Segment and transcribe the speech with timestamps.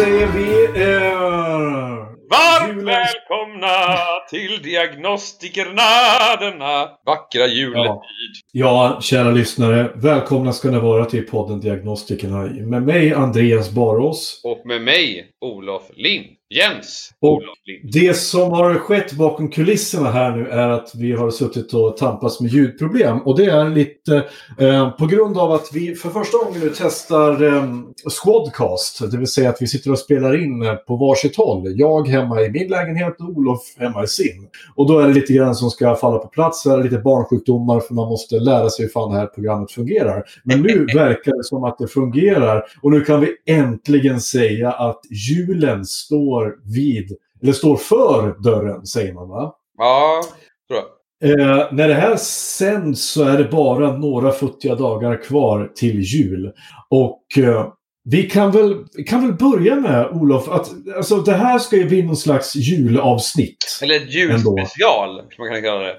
[0.00, 0.64] Säger vi...
[0.82, 1.20] Eh,
[2.30, 3.96] Varmt julens- välkomna
[4.30, 5.82] till diagnostikerna
[6.40, 8.32] denna vackra juletid.
[8.52, 9.92] Ja, kära lyssnare.
[9.94, 12.38] Välkomna ska ni vara till podden Diagnostikerna.
[12.46, 14.40] Med mig, Andreas Barås.
[14.44, 16.26] Och med mig, Olof Lind.
[16.54, 17.42] Jens Och-.
[17.92, 22.40] Det som har skett bakom kulisserna här nu är att vi har suttit och tampats
[22.40, 23.18] med ljudproblem.
[23.18, 24.16] Och det är lite
[24.58, 27.64] eh, på grund av att vi för första gången nu testar eh,
[28.22, 29.10] Squadcast.
[29.10, 31.72] Det vill säga att vi sitter och spelar in eh, på varsitt håll.
[31.76, 34.48] Jag hemma i min lägenhet och Olof hemma i sin.
[34.74, 36.62] Och då är det lite grann som ska falla på plats.
[36.62, 40.24] Så är lite barnsjukdomar för man måste lära sig hur fan det här programmet fungerar.
[40.44, 42.64] Men nu verkar det som att det fungerar.
[42.82, 46.39] Och nu kan vi äntligen säga att julen står
[46.74, 49.54] vid, eller står för dörren, säger man va?
[49.78, 50.22] Ja,
[50.68, 50.86] tror jag.
[51.22, 56.52] Eh, när det här sänds så är det bara några futtiga dagar kvar till jul.
[56.90, 57.72] Och eh,
[58.04, 62.02] vi kan väl, kan väl börja med, Olof, att alltså, det här ska ju bli
[62.02, 63.56] någon slags julavsnitt.
[63.82, 65.96] Eller ett julspecial, som man kan kalla det.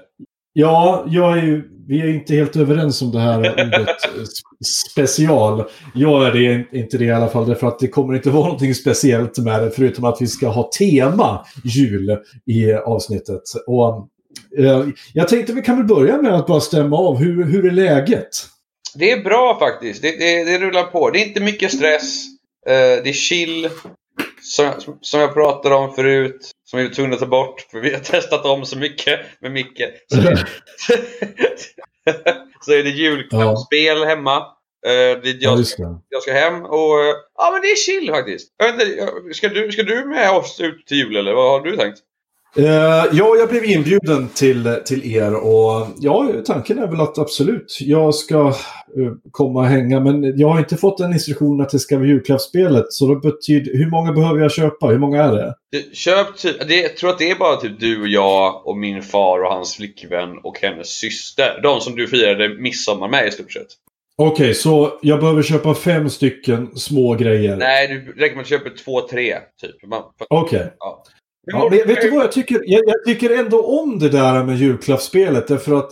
[0.52, 4.24] Ja, jag är ju, vi är inte helt överens om det här ordet eh,
[4.94, 5.64] special.
[5.94, 8.74] Jag är det, inte det i alla fall, därför att det kommer inte vara någonting
[8.74, 13.42] speciellt med det, förutom att vi ska ha tema jul i avsnittet.
[13.66, 14.08] Och,
[14.58, 17.70] eh, jag tänkte vi kan väl börja med att bara stämma av, hur, hur är
[17.70, 18.30] läget?
[18.94, 20.02] Det är bra faktiskt.
[20.02, 21.10] Det, det, det rullar på.
[21.10, 22.26] Det är inte mycket stress.
[22.66, 23.68] Eh, det är chill.
[24.42, 26.50] Som, som jag pratade om förut.
[26.72, 27.60] Som vi var tvungna att ta bort.
[27.70, 29.82] För vi har testat om så mycket med Micke.
[30.08, 30.16] Så,
[32.64, 34.36] så är det julklappsspel hemma.
[34.86, 37.00] Eh, dit Ja, jag, ska, jag ska hem och...
[37.04, 38.48] eh, Ja men det är chill faktiskt.
[38.58, 41.50] Jag vet inte, jag- ska, du, ska du med oss ut till jul eller vad
[41.50, 41.98] har du tänkt?
[42.56, 47.78] Eh, ja, jag blev inbjuden till, till er och ja, tanken är väl att absolut,
[47.80, 50.00] jag ska eh, komma och hänga.
[50.00, 52.84] Men jag har inte fått den instruktionen att det ska vara julklappsspelet.
[52.88, 54.86] Så det betyder, hur många behöver jag köpa?
[54.86, 55.54] Hur många är det?
[55.92, 59.02] Köp typ, det, jag tror att det är bara typ du och jag och min
[59.02, 61.60] far och hans flickvän och hennes syster.
[61.62, 63.66] De som du firade midsommar med i stort sett.
[64.16, 67.56] Okej, så jag behöver köpa fem stycken små grejer.
[67.56, 69.76] Nej, du räcker med att köpa två, tre typ.
[70.30, 70.72] Okej.
[70.78, 71.04] ja.
[71.46, 72.60] Ja, men vet du vad jag tycker?
[72.64, 75.48] Jag, jag tycker ändå om det där med julklappsspelet.
[75.48, 75.90] Därför att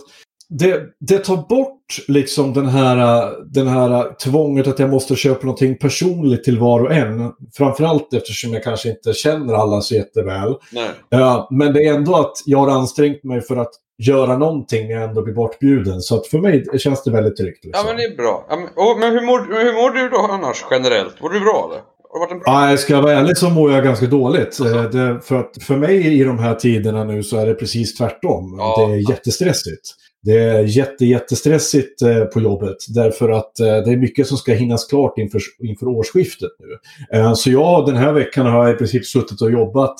[0.49, 5.77] det, det tar bort liksom den här, den här tvånget att jag måste köpa någonting
[5.77, 7.31] personligt till var och en.
[7.57, 10.55] Framförallt eftersom jag kanske inte känner alla så jätteväl.
[10.71, 10.89] Nej.
[11.09, 13.71] Ja, men det är ändå att jag har ansträngt mig för att
[14.03, 16.01] göra någonting när jag ändå blir bortbjuden.
[16.01, 17.59] Så att för mig känns det väldigt tryggt.
[17.61, 17.85] Ja, Liksom.
[17.87, 18.45] men det är bra.
[18.49, 21.21] Ja, men, åh, men hur, mår, hur mår du då annars generellt?
[21.21, 21.81] Mår du bra eller?
[22.13, 22.69] Har det varit en bra...
[22.69, 24.59] Jag ska vara ärlig så mår jag ganska dåligt.
[24.59, 27.95] Eh, Det, för, att för mig i de här tiderna nu så är det precis
[27.97, 28.55] tvärtom.
[28.57, 28.87] Ja.
[28.87, 29.81] Det är jättestressigt.
[30.23, 34.53] Det är jätte, jättestressigt eh, på jobbet därför att eh, det är mycket som ska
[34.53, 37.17] hinnas klart inför, inför årsskiftet nu.
[37.19, 39.95] Eh, Så jag den här veckan har jag i princip suttit och jobbat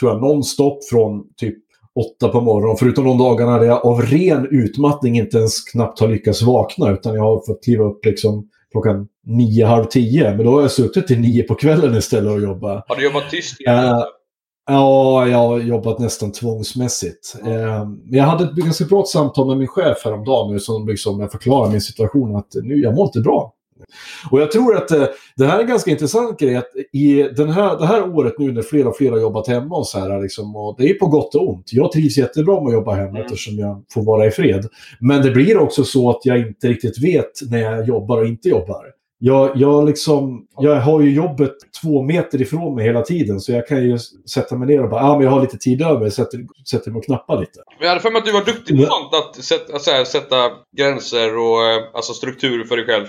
[0.00, 1.56] tror jag nonstop från typ
[1.94, 2.76] åtta på morgonen.
[2.76, 7.14] Förutom de dagarna där jag av ren utmattning inte ens knappt har lyckats vakna utan
[7.14, 8.48] jag har fått kliva upp liksom
[8.82, 10.34] klockan nio, halv tio.
[10.36, 12.84] Men då har jag suttit till nio på kvällen istället och jobbat.
[12.88, 13.84] Har du jobbat tyst igen?
[13.84, 14.02] Eh,
[14.68, 17.36] Ja, jag har jobbat nästan tvångsmässigt.
[17.46, 21.32] Eh, Jag hade ett ganska bra samtal med min chef häromdagen nu som liksom jag
[21.32, 23.52] förklarar min situation att nu, jag mår inte bra.
[24.30, 25.04] Och jag tror att eh,
[25.36, 26.56] det här är en ganska intressant grej.
[26.56, 29.76] Att i den här, det här året nu när fler och fler har jobbat hemma
[29.76, 31.72] och så här, liksom, och det är på gott och ont.
[31.72, 33.22] Jag trivs jättebra med att jobba hemma Mm.
[33.22, 34.68] eftersom jag får vara i fred.
[35.00, 38.48] Men det blir också så att jag inte riktigt vet när jag jobbar och inte
[38.48, 38.86] jobbar.
[39.18, 41.52] Jag, jag, liksom, jag har ju jobbet
[41.82, 43.98] två meter ifrån mig hela tiden så jag kan ju
[44.30, 46.40] sätta mig ner och bara ah, men jag har lite tid över, sätter,
[46.70, 47.60] sätter mig och knappar lite.
[47.80, 49.14] Jag hade för mig att du var duktig på sånt.
[49.14, 50.36] Att sätta, alltså, här, sätta
[50.76, 53.06] gränser och eh, alltså, struktur för dig själv.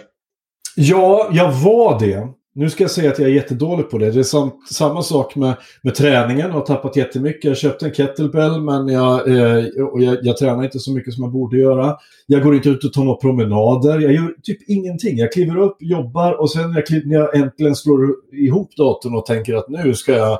[0.79, 2.27] Ja, jag var det.
[2.55, 4.11] nu ska jag säga att jag är jättedålig på det.
[4.11, 6.47] Det är sam, samma sak med, med träningen.
[6.47, 7.43] Jag har tappat jättemycket.
[7.43, 11.23] Jag köpte en kettlebell men jag, eh, och jag, jag tränar inte så mycket som
[11.23, 11.95] jag borde göra.
[12.25, 13.99] Jag går inte ut och tar några promenader.
[13.99, 15.17] Jag gör typ ingenting.
[15.17, 17.99] Jag kliver upp, jobbar och sen när jag, kliver, när jag äntligen slår
[18.33, 20.39] ihop datorn och tänker att nu ska jag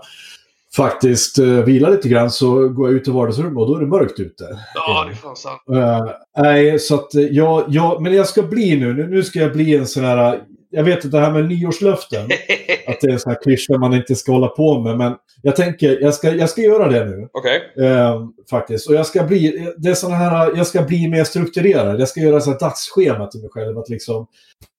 [0.78, 3.88] faktiskt uh, vila lite grann så går jag ut i vardagsrummet och då är det
[3.88, 4.60] mörkt ute.
[4.76, 5.62] Ja, det är fan sant.
[5.72, 9.76] Uh, nej, så att jag, jag, men jag ska bli nu, nu ska jag bli
[9.76, 12.26] en sån här, jag vet inte det här med nyårslöften,
[12.88, 15.56] att det är en sån här klyscha man inte ska hålla på med, men jag
[15.56, 17.28] tänker, jag ska, jag ska göra det nu.
[17.32, 17.86] Okej.
[17.86, 18.90] Uh, faktiskt.
[18.90, 22.02] Och jag ska bli, det är såna här, jag ska bli mer strukturerad.
[22.02, 23.78] Jag ska göra så här dagsschema till mig själv.
[23.78, 24.28] Att liksom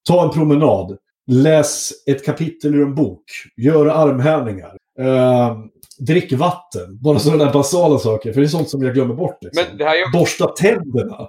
[0.08, 0.96] ta en promenad,
[1.26, 3.24] läs ett kapitel ur en bok,
[3.56, 4.76] gör armhävningar.
[5.00, 5.56] Uh,
[5.98, 6.98] drick vatten.
[7.02, 8.32] Bara sådana där basala saker.
[8.32, 9.38] För det är sånt som jag glömmer bort.
[9.40, 9.64] Liksom.
[9.80, 11.28] Är Borsta tänderna.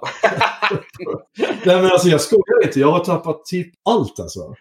[1.64, 2.80] Nej men alltså jag skojar inte.
[2.80, 4.54] Jag har tappat typ allt alltså.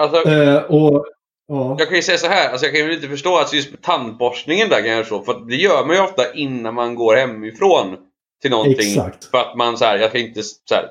[0.00, 1.04] Alltså, Eh, och,
[1.48, 1.76] ja.
[1.78, 4.68] jag kan ju säga så här, alltså jag kan ju inte förstå att just tandborstningen
[4.68, 7.96] där kan jag så, för det gör man ju ofta innan man går hemifrån
[8.42, 8.88] till någonting.
[8.88, 9.24] Exakt.
[9.24, 10.88] För att man så här, jag kan inte så här,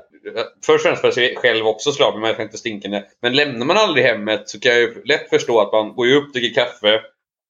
[0.65, 3.03] Först och främst för att jag själv också slår men jag kan inte stinka ner.
[3.21, 6.15] Men lämnar man aldrig hemmet så kan jag ju lätt förstå att man går ju
[6.15, 7.01] upp, dricker kaffe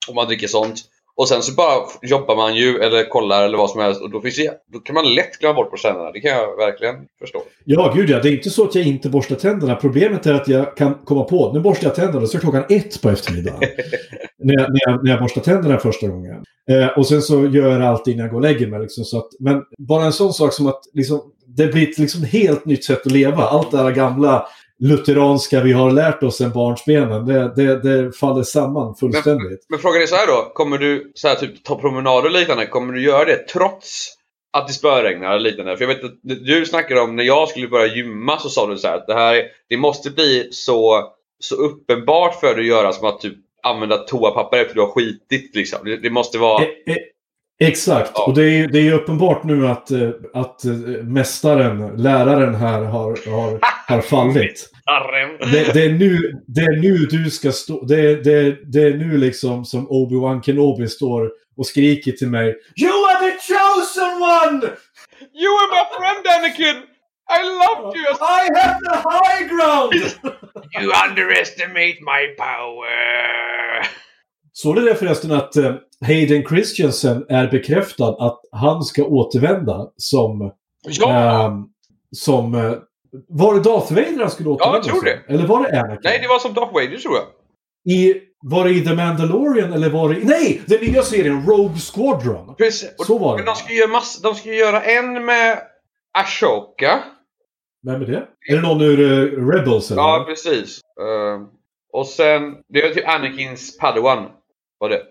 [0.07, 0.81] och man dricker sånt.
[1.19, 4.21] Och sen så bara jobbar man ju eller kollar eller vad som helst och då,
[4.21, 6.11] finns det, då kan man lätt glömma bort tänderna.
[6.11, 7.41] Det kan jag verkligen förstå.
[7.65, 8.19] Ja, gud ja.
[8.19, 9.75] Det är inte så att jag inte borstar tänderna.
[9.75, 13.01] Problemet är att jag kan komma på, nu borstar jag tänderna, så är klockan ett
[13.01, 13.59] på eftermiddagen.
[14.43, 16.43] när, jag, när, jag, när jag borstar tänderna första gången.
[16.71, 18.79] Eh, och sen så gör jag alltid innan jag går och lägger mig.
[18.79, 22.23] Liksom, så att, men bara en sån sak som att liksom, det blir ett liksom
[22.23, 23.43] helt nytt sätt att leva.
[23.43, 24.47] Allt det här gamla
[24.79, 29.65] lutheranska vi har lärt oss sen barnsbenen, det, det, det faller samman fullständigt.
[29.69, 30.51] Men frågan är så här då.
[30.53, 34.07] Kommer du så här, typ, ta promenader och liknande, kommer du göra det trots
[34.53, 35.77] att det spöregnar och liknande?
[35.77, 38.77] För jag vet att du snackade om när jag skulle börja gymma så sa du
[38.77, 41.03] så här att det här det måste bli så,
[41.39, 45.55] så uppenbart för dig att göra som att typ använda toapapper efter du har skitit.
[45.55, 45.79] Liksom.
[45.83, 46.63] Det, det måste vara...
[46.63, 46.95] E- e-
[47.63, 48.23] Exakt, Ja.
[48.25, 50.71] och det är det är uppenbart nu att, eh, att eh,
[51.03, 53.59] mästaren, läraren här har, har,
[53.95, 54.69] har fallit.
[55.51, 56.17] Det, det, är nu,
[56.47, 59.87] det är nu du ska stå, det, är- det, är- det är nu liksom som
[59.89, 62.47] Obi-Wan Kenobi står och skriker till mig
[62.81, 64.65] You are the chosen one!
[65.41, 66.77] You were my friend Anakin!
[67.37, 68.09] I loved you!
[68.39, 69.93] I have the high ground!
[70.81, 73.87] You underestimate my power!
[74.53, 80.51] Såg du det förresten att eh, Hayden Christensen är bekräftad att han ska återvända som...
[80.83, 81.45] Ja!
[81.45, 81.65] ehm,
[82.15, 82.73] som eh,
[83.27, 85.05] var det Darth Vader han skulle återvända jag tror som?
[85.05, 85.33] det.
[85.33, 85.99] Eller var det Anakin?
[86.03, 87.25] Nej, det var som Darth Vader tror jag.
[87.95, 90.23] I, var det i The Mandalorian eller var det i...
[90.23, 90.61] Nej!
[90.65, 92.55] Den nya serien Rogue Squadron.
[92.55, 92.93] Precis.
[92.97, 93.37] Så var det.
[93.37, 95.59] Men de ska, göra mass- de ska göra en med
[96.17, 97.03] Ashoka.
[97.85, 98.27] Vem är det?
[98.49, 100.01] Är det någon ur eh, Rebels eller?
[100.01, 100.79] Ja, precis.
[101.01, 101.47] Ehm,
[101.93, 104.25] och sen, det är typ Anakins Padawan.
[104.79, 105.01] Var det.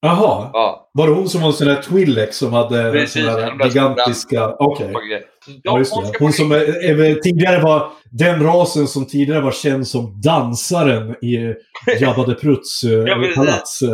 [0.00, 0.50] Jaha.
[0.52, 0.90] Ja.
[0.94, 3.68] Var det hon som var en sån där Twi'lek som hade Precis, den sån de
[3.68, 4.54] gigantiska...
[4.58, 4.92] Okej.
[4.92, 5.22] De-
[5.62, 5.84] Ja, de
[6.20, 11.54] Hon som är, tidigare var den rasen som tidigare var känd som dansaren i
[12.00, 13.82] Jabba the Prutts eh, Ja, palats.
[13.82, 13.88] eh,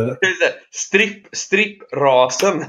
[0.73, 2.65] Stripp, stripprasen.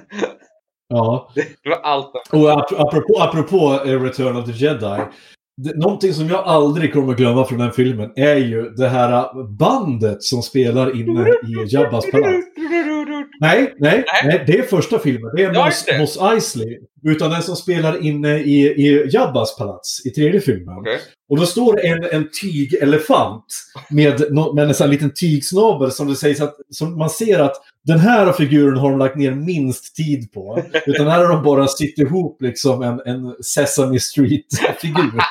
[0.90, 1.30] Ja.
[1.64, 2.12] Det var allt.
[2.31, 5.02] Och ap apropå, apropå eh, Return of the Jedi.
[5.58, 9.44] Det, någonting som jag aldrig kommer att glömma från den filmen är ju det här
[9.58, 12.46] bandet som spelar inne i Jabbas palats.
[13.40, 14.44] Nej, nej, Nej.
[14.48, 15.36] det är första filmen.
[15.36, 16.00] Det är Ja, Mos, det.
[16.00, 16.80] Mos Eisley.
[17.04, 20.78] Utan den som spelar inne i, i Jabbas palats i tredje filmen.
[20.78, 21.00] Okej.
[21.30, 23.45] Och då står en, en tygelefant
[23.90, 24.21] med,
[24.56, 28.31] med en sån liten tygsnabel som det sägs att som man ser att den här
[28.31, 30.63] figuren har de lagt ner minst tid på.
[30.85, 35.13] Utan här har de bara sytt ihop liksom en, en Sesame Street-figur.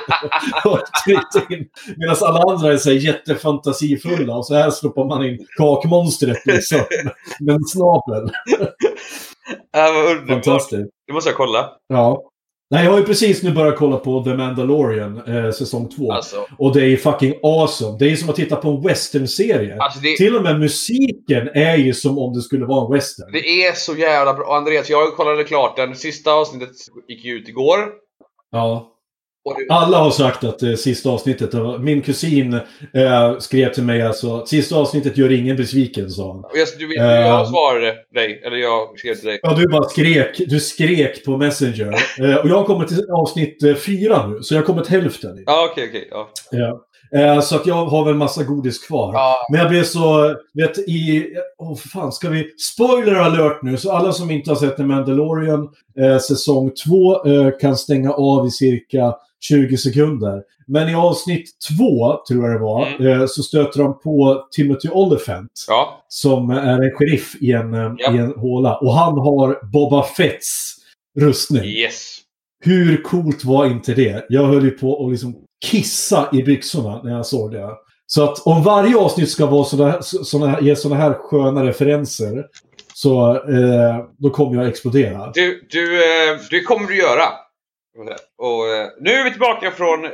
[1.96, 6.78] Medan alla andra är så här jättefantasifulla och så här stoppar man in kakmonstret liksom.
[7.40, 8.30] Med en snabel.
[9.72, 10.44] Det här var underbart.
[10.44, 10.90] Fantastiskt.
[11.06, 11.70] Det måste jag kolla.
[11.88, 12.22] Ja.
[12.74, 16.12] Nej, jag har ju precis nu börjat kolla på The Mandalorian, eh, säsong två.
[16.12, 17.98] Alltså, Och det är fucking awesome.
[17.98, 19.76] Det är som att titta på en western-serie.
[19.78, 23.32] alltså det, Till och med musiken är ju som om det skulle vara en western.
[23.32, 24.56] det är så jävla bra.
[24.56, 25.94] Andreas, jag kollade klart den.
[25.94, 26.70] Sista avsnittet
[27.08, 27.78] gick ju ut igår.
[28.50, 28.90] Ja.
[29.68, 32.54] Alla har sagt att det sista avsnittet, min kusin
[32.94, 36.44] eh, skrev till mig alltså att sista avsnittet gör ingen besviken, sa han.
[36.54, 37.46] jag, du vet jag Ehm.
[37.46, 38.42] svarade dig.
[38.46, 39.40] Eller jag skrev till dig.
[39.42, 40.40] Ja, du bara skrek.
[40.48, 41.94] Du skrek på Messenger.
[42.20, 45.42] Eh, och jag har kommit till avsnitt eh, fyra nu, så jag har kommit hälften.
[45.46, 46.08] Ja, okej, okej.
[46.10, 46.28] ja.
[46.50, 46.80] Ja.
[47.18, 49.12] Eh, så att jag har väl massa godis kvar.
[49.14, 49.36] Ja.
[49.50, 51.26] Men jag blev så, vet i,
[51.58, 54.82] åh för fan, ska vi, spoiler alert nu, så alla som inte har sett The
[54.82, 55.68] Mandalorian
[56.00, 59.14] eh, säsong 2 eh, kan stänga av i cirka
[59.48, 60.42] 20 sekunder.
[60.66, 63.20] Men i avsnitt två, tror jag det var, Mm.
[63.20, 65.50] eh, så stöter de på Timothy Olyphant.
[65.68, 66.04] Ja.
[66.08, 68.14] Som är en sheriff i en, eh, Ja.
[68.14, 68.76] i en håla.
[68.76, 70.74] Och han har Boba Fetts
[71.20, 71.64] rustning.
[71.64, 72.18] Yes.
[72.64, 74.26] Hur coolt var inte det?
[74.28, 75.34] Jag höll ju på att liksom
[75.66, 77.68] kissa i byxorna när jag såg det.
[78.06, 82.44] Så att om varje avsnitt ska vara såna, såna, ge sådana här sköna referenser
[82.94, 85.30] så eh, då kommer jag explodera.
[85.34, 87.22] Du, du, eh, det kommer du göra.
[88.38, 90.10] Och eh, nu är vi tillbaka från, eh,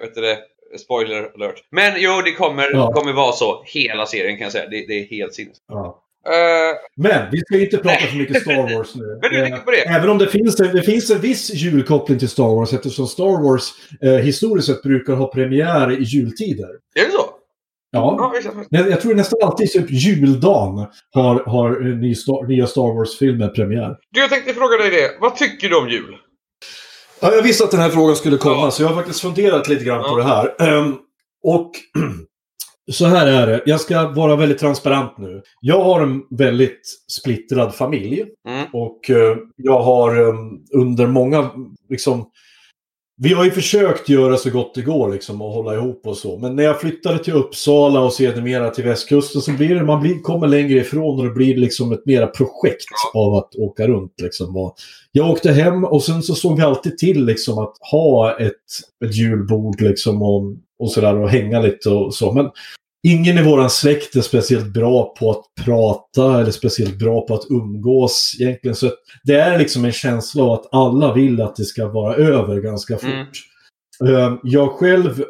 [0.00, 0.38] vet det,
[0.78, 1.62] spoiler alert.
[1.70, 2.92] Men jo, det kommer, Ja.
[2.92, 4.68] kommer vara så hela serien kan jag säga.
[4.70, 5.56] Det, det är helt sinnes.
[5.68, 6.00] Ja.
[6.26, 9.18] Eh, Men vi ska inte prata för mycket Star Wars nu.
[9.22, 9.76] Men du Eh, på det?
[9.88, 13.62] Även om det finns, det finns en viss julkoppling till Star Wars eftersom Star Wars
[14.02, 16.68] eh, historiskt sett brukar ha premiär i jultider.
[16.94, 17.24] är det så?
[17.90, 18.32] Ja.
[18.70, 18.84] Ja.
[18.90, 21.96] Jag, tror nästan alltid typ juldagen har, har eh,
[22.48, 23.96] nya Star Wars-filmer premiär.
[24.10, 25.10] Du, jag tänkte fråga dig det.
[25.20, 26.16] Vad tycker du om jul?
[27.20, 28.70] Ja, jag visste att den här frågan skulle komma, Ja.
[28.70, 30.08] så jag har faktiskt funderat lite grann Ja.
[30.10, 30.54] på det här.
[30.58, 30.94] Ehm,
[31.44, 31.70] och
[32.92, 35.42] så här är det, jag ska vara väldigt transparent nu.
[35.60, 36.80] Jag har en väldigt
[37.20, 38.24] splittrad familj.
[38.48, 38.66] Mm.
[38.72, 40.34] Och eh, jag har eh,
[40.74, 41.50] under många,
[41.88, 42.24] liksom...
[43.16, 46.38] Vi har ju försökt göra så gott det går liksom och hålla ihop och så.
[46.38, 50.20] Men när jag flyttade till Uppsala och sedermera till västkusten så blir det, man blir,
[50.20, 54.56] kommer längre ifrån och det blir liksom ett mera projekt av att åka runt liksom.
[54.56, 54.74] Och
[55.12, 58.52] jag åkte hem och sen så såg vi alltid till liksom att ha ett,
[59.04, 60.42] ett julbord liksom och,
[60.78, 62.32] och sådär och hänga lite och så.
[62.32, 62.50] Men
[63.04, 67.50] ingen i våran släkt är speciellt bra på att prata eller speciellt bra på att
[67.50, 68.74] umgås egentligen.
[68.74, 68.90] Så
[69.24, 72.98] det är liksom en känsla av att alla vill att det ska vara över ganska
[72.98, 73.38] fort.
[74.00, 74.38] Mm.
[74.42, 75.24] Jag själv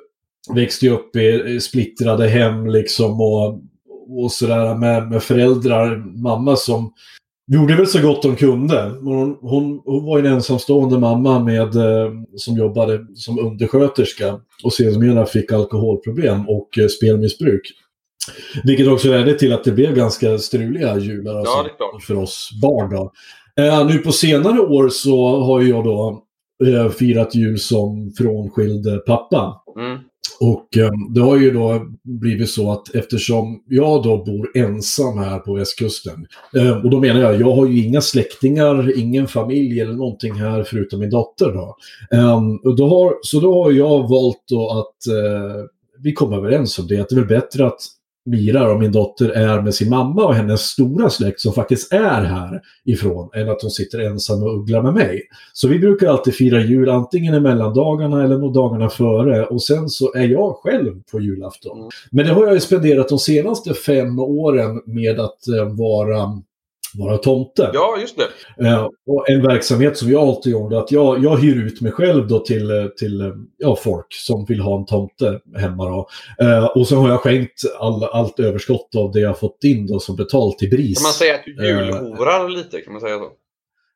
[0.55, 3.61] växte upp i i splittrade hem liksom och,
[4.09, 6.93] och sådär med, med föräldrar, mamma som
[7.47, 8.95] gjorde väl så gott de kunde.
[9.03, 15.27] Hon, hon, hon var en ensamstående mamma med, eh, som jobbade som undersköterska och sedermera
[15.27, 17.73] fick alkoholproblem och eh, spelmissbruk.
[18.65, 22.03] Vilket också ledde till att det blev ganska struliga jular alltså, klart.
[22.03, 22.91] för oss barn.
[22.91, 23.13] Då.
[23.63, 26.23] Eh, nu på senare år så har jag då
[26.67, 29.63] eh, firat jul som frånskild pappa.
[29.79, 29.99] Mm.
[30.41, 35.39] Och eh, det har ju då blivit så att eftersom jag då bor ensam här
[35.39, 36.27] på västkusten.
[36.57, 40.63] Eh, och då menar jag, jag har ju inga släktingar, ingen familj eller någonting här
[40.63, 41.77] förutom min dotter då.
[42.13, 45.65] Eh, och då har, så då har jag valt då att eh,
[45.99, 47.81] vi kom överens om det, att det är väl bättre att
[48.27, 52.25] Mira och min dotter är med sin mamma och hennes stora släkt som faktiskt är
[52.25, 55.23] här ifrån än att hon sitter ensam och ugglar med mig.
[55.53, 59.89] Så vi brukar alltid fira jul antingen i mellandagarna eller några dagarna före och sen
[59.89, 61.79] så är jag själv på julafton.
[61.79, 61.91] Mm.
[62.11, 66.43] Men det har jag ju spenderat de senaste fem åren med att eh, vara,
[66.95, 67.71] vara tomte.
[67.75, 68.67] Ja, just det.
[68.67, 72.27] Eh, och en verksamhet som jag alltid gjorde, att jag, jag hyr ut mig själv
[72.29, 73.27] då till, eh, till eh,
[73.59, 75.89] ja, folk som vill ha en tomte hemma.
[75.89, 76.09] Då.
[76.39, 79.99] Eh, och så har jag skänkt all, allt överskott av det jag fått in då
[80.01, 80.99] som betalt till BRIS.
[80.99, 81.69] Kan man säga att du Eh.
[81.69, 82.81] julhorar lite?
[82.81, 83.29] Kan man säga så?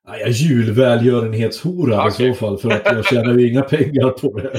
[0.09, 2.35] Är julvälgörenhetshora i Okej.
[2.35, 4.53] så fall, för att jag tjänar ju inga pengar på det.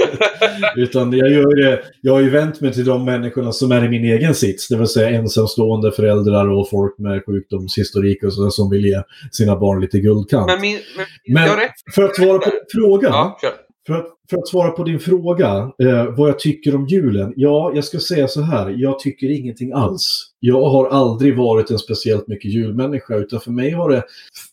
[0.81, 3.89] Utan jag gör det, jag har ju vänt mig till de människorna som är i
[3.89, 8.69] min egen sits, det vill säga ensamstående föräldrar och folk med sjukdomshistorik och sådär som
[8.69, 9.01] vill ge
[9.31, 10.47] sina barn lite guldkant.
[10.47, 10.79] Men min...
[11.27, 11.59] Men, Men
[11.95, 13.39] för att svara på din fråga, Ja,
[13.87, 17.33] för att, för att svara på din fråga, eh, vad jag tycker om julen.
[17.35, 20.25] Ja, jag ska säga så här, jag tycker ingenting alls.
[20.39, 24.03] Jag har aldrig varit en speciellt mycket julmänniska, utan för mig har det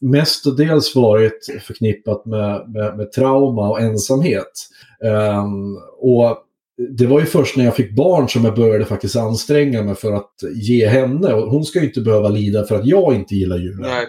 [0.00, 4.68] mestadels varit förknippat med, med, med trauma och ensamhet.
[5.04, 5.44] Eh,
[5.98, 6.45] och
[6.78, 10.12] det var ju först när jag fick barn som jag började faktiskt anstränga mig för
[10.12, 11.32] att ge henne.
[11.32, 13.80] Och hon ska ju inte behöva lida för att jag inte gillar julen.
[13.80, 14.06] Nej.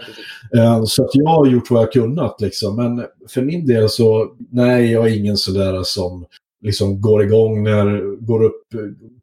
[0.64, 2.76] Eh, Så att jag har gjort vad jag kunnat liksom.
[2.76, 6.26] Men för min del så, nej, jag är ingen sådär som
[6.62, 8.62] liksom går igång när, går upp,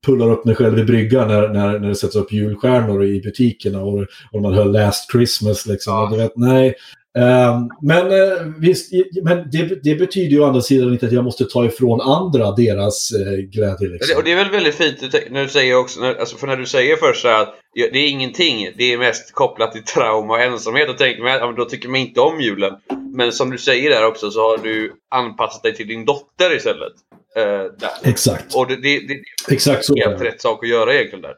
[0.07, 3.83] pullar upp mig själv i bryggan när, när, när det sätts upp julstjärnor i butikerna
[3.83, 5.93] och, och man hör Last Christmas liksom.
[5.93, 6.09] Ja.
[6.13, 6.75] Du vet, nej.
[7.19, 8.93] Eh, men eh, visst,
[9.23, 12.53] men det, det betyder ju å andra sidan inte att jag måste ta ifrån andra
[12.53, 13.89] deras eh, glädje.
[13.89, 14.17] Liksom.
[14.17, 16.67] Och det är väl väldigt fint när du säger också, när, alltså för när du
[16.67, 20.41] säger först så här att det är ingenting, det är mest kopplat till trauma och
[20.41, 20.89] ensamhet.
[20.89, 22.73] Då tänker man, ja, då tycker man inte om julen.
[23.17, 26.93] Men som du säger där också så har du anpassat dig till din dotter istället.
[27.37, 28.11] Eh.
[28.11, 28.55] Exakt.
[28.55, 29.97] Och det, det, det Exakt så.
[29.97, 30.25] är är helt det.
[30.25, 31.35] rätt sak att göra egentligen där.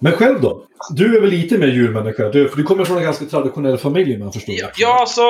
[0.00, 0.64] Men själv då?
[0.90, 2.28] Du är väl lite mer julmänniska?
[2.28, 5.22] Du, för du kommer från en ganska traditionell familj jag förstår Ja, ja alltså...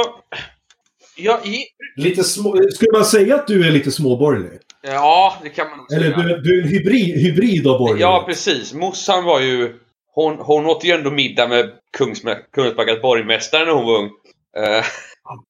[1.17, 1.65] Ja, i,
[1.97, 4.59] Lite små, skulle man säga att du är lite småborgerlig?
[4.83, 6.17] ja, det kan man nog Eller säga.
[6.37, 8.00] du, du är en hybrid, hybrid av borgerlighet?
[8.11, 8.75] Ja, precis.
[8.75, 9.75] Morsan var ju...
[10.15, 14.11] Hon, hon åt ju ändå middag med Kungsme- Kungsbackas borgmästare när hon var ung.
[14.57, 14.85] Eh,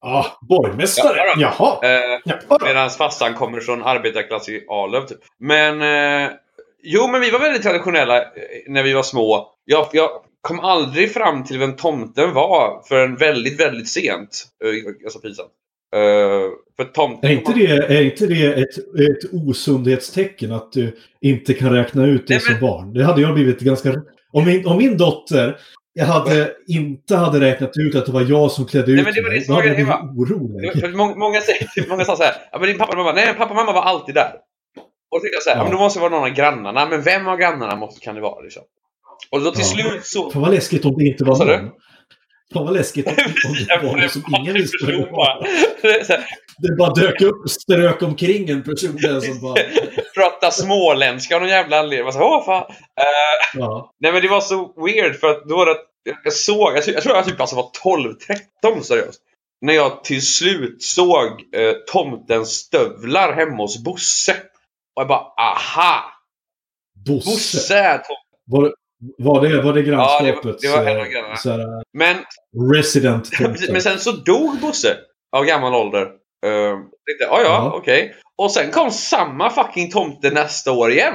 [0.01, 1.17] Ah, borgmästare?
[1.17, 1.35] Ja.
[1.37, 1.79] Jaha.
[1.95, 2.59] Eh, Ja, då.
[2.65, 5.19] Medan farsan kommer från arbetarklass i Arlöv typ.
[5.41, 5.83] Men...
[5.83, 6.31] Eh,
[6.83, 8.25] jo, men vi var väldigt traditionella eh,
[8.69, 9.49] när vi var små.
[9.65, 10.11] Jag, jag
[10.41, 14.47] kom aldrig fram till vem tomten var förrän väldigt, väldigt sent.
[14.65, 15.51] Eh, alltså pinsamt.
[15.97, 17.31] Eh, för tomten...
[17.31, 22.27] Är inte det, är inte det ett, ett osundhetstecken att du inte kan räkna ut
[22.27, 22.93] det Nej, men- som barn?
[22.95, 23.95] Det hade jag blivit ganska...
[24.33, 25.57] Om min, om min dotter
[25.93, 29.23] jag hade, inte hade räknat ut att det var jag som klädde ut men det
[29.23, 30.97] var det mig, då hade jag blivit orolig.
[30.97, 33.73] Många, många sa så här, ja men din pappa och mamma, nej pappa och mamma
[33.73, 34.33] var alltid där.
[35.11, 35.63] Och då tänkte jag så här, ja.
[35.63, 38.21] Men då måste det vara någon av grannarna, men vem av grannarna måste, kan det
[38.21, 38.63] vara liksom?
[39.31, 39.83] Och då till Ja.
[39.83, 40.31] slut så...
[40.31, 41.71] Fan vad läskigt om det inte var någon.
[42.53, 43.33] Fan vad läskigt om, det
[43.69, 45.39] Jag var någon som ingen visste vem det bara.
[45.41, 45.49] var.
[45.83, 46.25] Det
[46.69, 49.55] Det bara dök upp, strök omkring en person där som bara...
[50.15, 52.13] Prata småländska av någon jävla anledning.
[52.13, 52.65] Sa, åh fan.
[53.01, 53.93] Eh, Ja.
[54.01, 55.85] nej men det var så weird för att då var det att
[56.25, 57.71] jag såg, jag, jag tror jag typ alltså var
[58.65, 59.21] 12-13 seriöst.
[59.63, 64.37] När jag till slut såg eh, tomtens stövlar hemma hos Bosse.
[64.97, 66.05] Och jag bara, aha!
[67.07, 67.31] Bosse.
[67.31, 68.01] Bosse.
[68.47, 68.73] Var,
[69.19, 71.83] var, det, var det Ja, det var- grannskapets det var en av eh, så här,
[71.93, 72.17] Men
[72.75, 74.97] resident Precis, Men sen så dog Bosse
[75.37, 76.03] av gammal ålder.
[76.47, 78.15] Uh, tänkte, ja, ja, okej.
[78.39, 81.15] Och sen kom samma fucking tomte nästa år igen.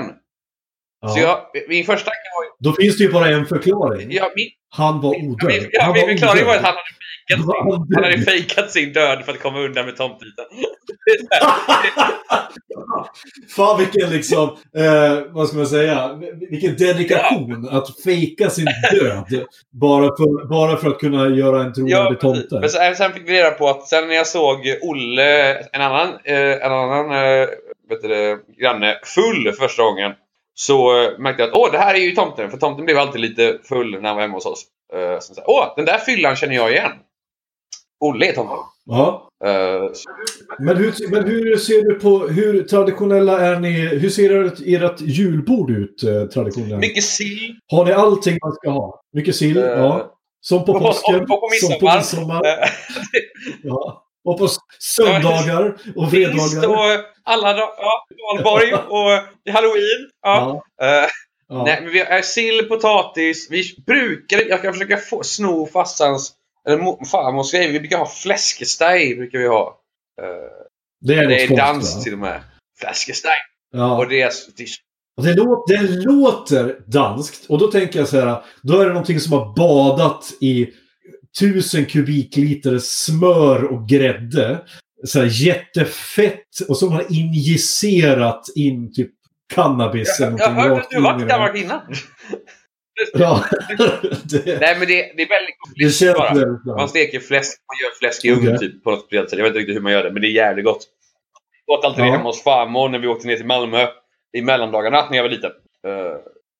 [1.08, 1.50] Så ja.
[1.53, 2.50] jag, min första tanke var ju...
[2.60, 4.12] Då finns det ju bara en förklaring.
[4.12, 5.70] Ja, min, Han var odöd.
[5.72, 6.96] ja, min förklaring var att han hade
[7.29, 10.46] fejkat Han sin, hade fejkat sin död för att komma undan med tomtbiten.
[13.55, 19.46] Fan vilken liksom, eh, vad ska man säga, vilken dedikation att fejka sin död.
[19.72, 22.50] Bara för, bara för att kunna göra en Ja, trovärdig precis.
[22.50, 22.60] tomte.
[22.60, 26.08] Men sen, sen fick vi reda på att sen när jag såg Olle, en annan,
[26.24, 27.48] eh, en annan eh,
[27.89, 30.12] vet du, det, granne, full första gången.
[30.53, 32.51] Så eh, märkte jag att åh, det här är ju tomten.
[32.51, 34.63] För tomten blev alltid lite full när han var hemma hos oss.
[34.94, 36.91] Eh, så, åh, den där fyllan känner jag igen.
[38.08, 38.58] Olle är tomten.
[38.86, 39.30] Ja.
[39.46, 39.90] Eh,
[40.60, 45.02] Men hur, men hur ser du på, hur traditionella är ni, hur ser ert, ert
[45.02, 46.82] julbord ut eh, traditionellt?
[46.82, 47.56] mycket sill.
[47.72, 49.02] Har ni allting man ska ha?
[49.14, 49.58] Mycket sill?
[49.58, 50.12] Eh, ja.
[50.42, 51.16] Som på och- påsken?
[51.16, 52.46] och- och på som på midsommar.
[52.46, 52.68] Eh,
[53.64, 54.02] Ja.
[54.28, 54.48] Och på
[54.80, 56.70] söndagar och fredagar?
[56.70, 57.70] och alla dagar.
[57.78, 60.10] Ja, valborg och halloween.
[60.22, 60.64] Ja.
[60.78, 61.08] Ja.
[61.50, 61.63] Ja.
[61.63, 63.48] Nej, men vi har sill, potatis.
[63.52, 66.34] Vi brukar, jag kan försöka få, sno farsans,
[66.67, 67.71] eller mo- farmors grej.
[67.71, 69.17] Vi brukar ha fläskesteg.
[69.17, 69.80] Brukar vi ha.
[70.21, 70.28] Eh,
[71.01, 72.01] Det är, det något är dans va?
[72.01, 72.41] till och med.
[72.80, 73.32] Fläskesteg.
[73.71, 73.97] Ja.
[73.97, 74.65] Och det är, det
[75.21, 79.19] Det, lå- det låter danskt och då tänker jag så här, då är det någonting
[79.19, 80.67] som har badat i
[81.39, 84.62] tusen kubikliter smör och grädde.
[85.06, 89.12] Så här jättefett och så har man injicerat in typ
[89.54, 91.25] cannabis Jag någonting hörde att du varit det.
[91.28, 91.82] Danmark innan.
[93.13, 93.43] Ja.
[94.23, 96.34] det, Nej, men det, det är väldigt gott det bara.
[96.34, 96.65] väldigt.
[96.65, 98.60] Man steker fläsk, man gör fläsk i ugn Okej.
[98.60, 99.39] typ på något speciellt sätt.
[99.39, 100.84] Jag vet inte riktigt hur man gör det, men det är jävligt gott.
[101.65, 102.13] Jag åt alltid det Ja.
[102.13, 103.88] hemma hos farmor när vi åkte ner till Malmö
[104.38, 105.51] i mellandagarna när jag var liten.
[105.88, 105.91] Uh,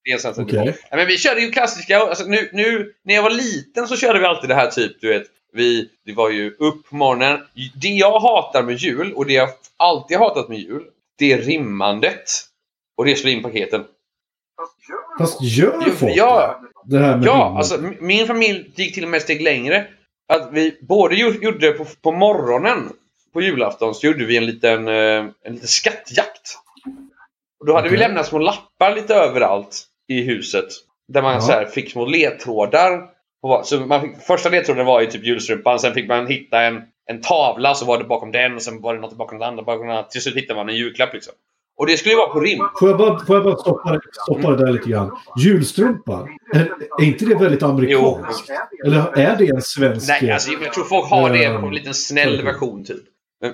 [0.04, 0.38] det är en sak.
[0.38, 0.58] Okej.
[0.66, 4.20] Nej, men vi körde ju klassiska, alltså nu, nu när jag var liten så körde
[4.20, 5.24] vi alltid det här typ, du vet.
[5.54, 7.40] Vi, det var ju upp på morgonen.
[7.82, 10.84] Det jag hatar med jul och det jag alltid hatat med jul,
[11.18, 12.24] det är rimmandet.
[12.98, 13.84] Och det är slå in paketen.
[15.20, 16.60] Fast gör Jo, folk ja.
[16.86, 17.00] det?
[17.00, 19.88] här med Ja, alltså min familj gick till och med ett steg längre.
[20.34, 22.90] Att vi både gjo- gjorde på, på morgonen
[23.34, 26.58] på julafton så gjorde vi en liten, eh, en liten skattjakt.
[27.60, 28.08] Och då hade vi Okej.
[28.08, 30.66] lämnat små lappar lite överallt i huset.
[31.08, 31.42] Där man Ja.
[31.42, 33.10] så här, fick små ledtrådar.
[33.64, 37.22] Så man fick, första ledtråden var ju typ julstrumpan, sen fick man hitta en, en
[37.22, 39.88] tavla, så var det bakom den, och sen var det något bakom den andra, bakom
[39.88, 40.10] den andra.
[40.10, 41.34] Till slut hittade man en julklapp liksom.
[41.78, 42.60] Och det skulle ju vara på rim.
[42.80, 45.18] Får jag bara, får jag bara stoppa, stoppa det där lite grann?
[45.40, 48.50] Julstrumpa, är, är inte det väldigt amerikanskt?
[48.86, 50.08] Eller är det en svensk...
[50.08, 53.04] Nej, alltså, jag tror folk har det på Ehm, en liten snäll version typ.
[53.42, 53.54] Men,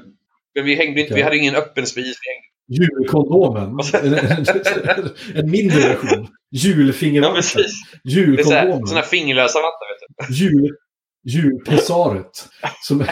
[0.55, 1.23] men vi hängde inte, vi Okej.
[1.23, 2.05] hade ingen öppen spis.
[2.05, 3.79] Vi hängde, Julkondomen.
[3.93, 6.27] En, en, en mindre version.
[7.23, 7.65] ja, är såhär,
[8.03, 8.87] Julkondomen.
[8.87, 10.35] såna här fingerlösa vantar vet du.
[10.35, 10.75] Jul,
[11.23, 12.49] julpessaret.
[12.81, 12.99] Som...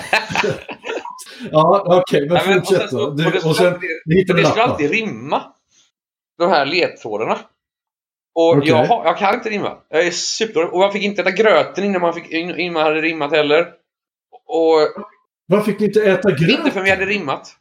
[1.52, 3.04] ja, okej, men Ja, men- fortsätt så- då.
[3.06, 5.44] och Du, det och skulle sen, och hittade det skulle alltid rimma.
[6.38, 7.40] De här ledtrådarna.
[8.36, 8.70] Och Okej.
[8.70, 9.78] jag, jag kan inte rimma.
[9.90, 10.74] Jag är superdålig.
[10.74, 13.62] Och man fick inte äta gröten innan man, fick, innan man hade rimmat heller.
[14.46, 15.04] Och
[15.48, 16.50] Varför fick ni inte äta gröt?
[16.60, 17.56] inte förrän vi hade rimmat.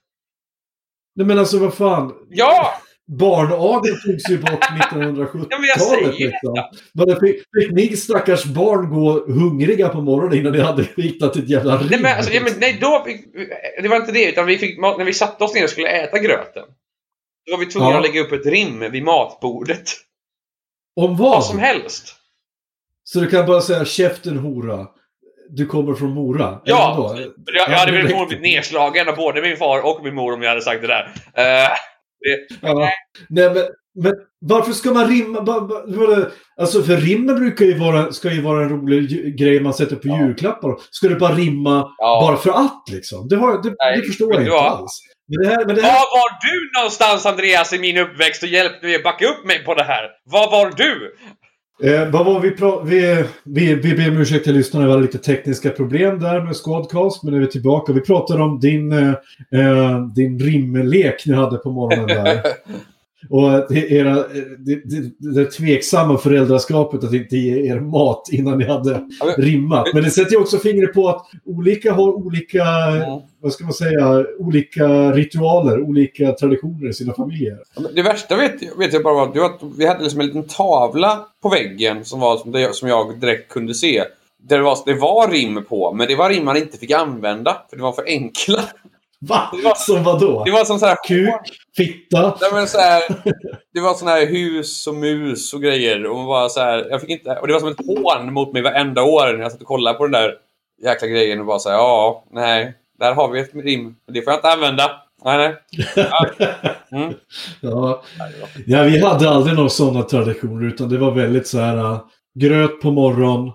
[1.16, 2.14] Nej men alltså vad fan.
[2.28, 2.72] Ja!
[3.08, 5.46] Barnageln togs ju bort 1970-talet.
[5.50, 6.64] Ja, men jag säger liksom.
[6.92, 11.48] Men fick, fick ni stackars barn gå hungriga på morgonen innan ni hade hittat ett
[11.48, 11.88] jävla rim?
[11.90, 13.20] Nej, men, alltså, ja, men, nej, då fick,
[13.82, 14.24] det var inte det.
[14.28, 16.64] Utan vi fick, när vi satte oss ner och skulle äta gröten.
[17.46, 17.96] Då var vi tvungna Ja.
[17.96, 19.90] att lägga upp ett rim vid matbordet.
[20.96, 21.30] Om vad?
[21.30, 22.14] Vad som helst.
[23.04, 24.86] Så du kan bara säga käften hora.
[25.50, 26.60] du kommer från Mora?
[26.64, 27.16] Ja!
[27.18, 30.62] Jag, jag hade blivit nedslagen av både min far och min mor om jag hade
[30.62, 31.12] sagt det där.
[31.34, 31.70] Eh,
[32.20, 32.90] det, Ja.
[33.28, 33.64] Nej, men,
[34.02, 35.38] men varför ska man rimma?
[36.60, 40.08] Alltså för rimmen brukar ju vara, ska ju vara en rolig grej man sätter på
[40.08, 40.20] Ja.
[40.20, 40.76] julklappar.
[40.90, 42.20] Ska det bara rimma Ja.
[42.26, 43.28] bara för att liksom?
[43.28, 44.66] Det, har, det, Nej, det förstår jag inte vad?
[44.66, 45.00] alls.
[45.30, 48.48] Men det här, men det Var här, var du någonstans Andreas i min uppväxt och
[48.48, 50.02] hjälpte mig att backa upp mig på det här?
[50.24, 51.12] Var var du?
[51.82, 55.18] Eh, vad var vi, vi, vi, vi ber om ursäkt till lyssnarna, vi hade lite
[55.18, 57.92] tekniska problem där med Squadcast, men nu är vi tillbaka.
[57.92, 59.08] Vi pratade om din, eh,
[59.52, 62.42] eh din rimlek ni hade på morgonen där.
[63.30, 64.14] Och det, era,
[64.58, 69.00] det, det, det tveksamma föräldraskapet att inte ge er mat innan ni hade
[69.36, 69.86] rimmat.
[69.94, 73.20] Men det sätter ju också fingret på att olika har olika, Mm.
[73.40, 77.58] vad ska man säga, olika ritualer, olika traditioner i sina familjer.
[77.94, 81.26] Det värsta vet, jag- vet jag bara var, att vi hade liksom en liten tavla
[81.42, 84.04] på väggen som, var, som, det, som jag direkt kunde se.
[84.48, 87.56] Där det, var, det var rim på, men det var rim man inte fick använda
[87.70, 88.60] för det var för enkla.
[89.20, 89.48] Va?
[89.56, 90.42] Det var- Som vadå?
[90.44, 90.96] Det var som så här...
[91.08, 91.34] Kuk,
[91.76, 92.36] fitta.
[92.40, 93.02] Nej, men så här,
[93.74, 96.06] det var såna här hus och mus och grejer.
[96.06, 98.52] Och, man bara så här, jag fick inte, och det var som ett hån mot
[98.52, 100.34] mig varenda år när jag satt och kollade på den där
[100.84, 103.94] jäkla grejen och bara så här, ja, nej, där har vi ett rim.
[104.12, 104.90] Det får jag inte använda.
[105.24, 105.56] Nej, nej.
[105.96, 106.26] Ja.
[106.92, 107.14] Mm.
[107.60, 108.02] Ja.
[108.66, 112.00] ja, vi hade aldrig några sådana traditioner utan det var väldigt så här äh,
[112.34, 113.52] gröt på morgon,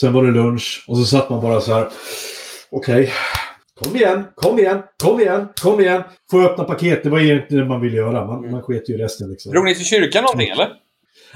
[0.00, 1.88] sen var det lunch och så satt man bara så här.
[2.70, 3.12] Okej,
[3.82, 6.02] kom igen, kom igen, kom igen, kom igen.
[6.32, 7.02] Jag öppna paket?
[7.02, 8.26] Det var egentligen det man ville göra.
[8.26, 9.52] Man, man sket ju i resten liksom.
[9.52, 10.68] Drog ni till kyrkan någonting eller?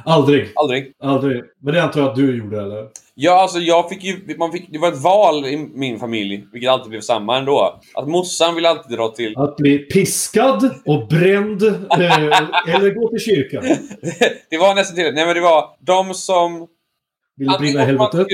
[0.04, 0.92] Aldrig, Aldrig.
[1.02, 1.42] aldrig.
[1.62, 2.88] Men det antar jag att du gjorde eller?
[3.14, 6.70] Ja, alltså jag fick ju, man fick, det var ett val i min familj, vilket
[6.70, 7.80] alltid blev samma ändå.
[7.94, 9.34] Att morsan ville alltid dra till...
[9.36, 13.62] Att bli piskad och bränd eh, eller gå till kyrkan.
[14.50, 16.66] det var nästan till Nej men det var de som...
[17.36, 18.26] Vill du brinna i helvetet?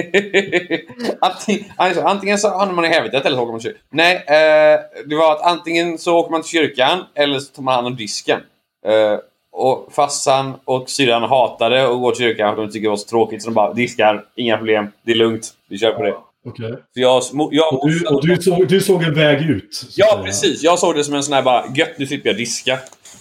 [1.20, 3.86] antingen, alltså, antingen så hamnar man i helvetet eller så åker man till kyrkan.
[3.90, 7.74] Nej, eh, det var att antingen så åker man till kyrkan eller så tar man
[7.74, 8.40] hand om disken.
[8.86, 9.18] Eh,
[9.52, 13.08] och farsan och syrran hatade att gå till kyrkan för de tyckte det var så
[13.08, 16.14] tråkigt så de bara diskar, inga problem, det är lugnt, vi kör på det.
[16.46, 16.72] Okej.
[16.94, 19.86] Så jag, jag Och, du, och du, såg, du såg en väg ut?
[19.96, 20.22] Ja, säga.
[20.24, 20.62] precis.
[20.62, 22.72] Jag såg det som en sån här bara, gött nu slipper jag diska.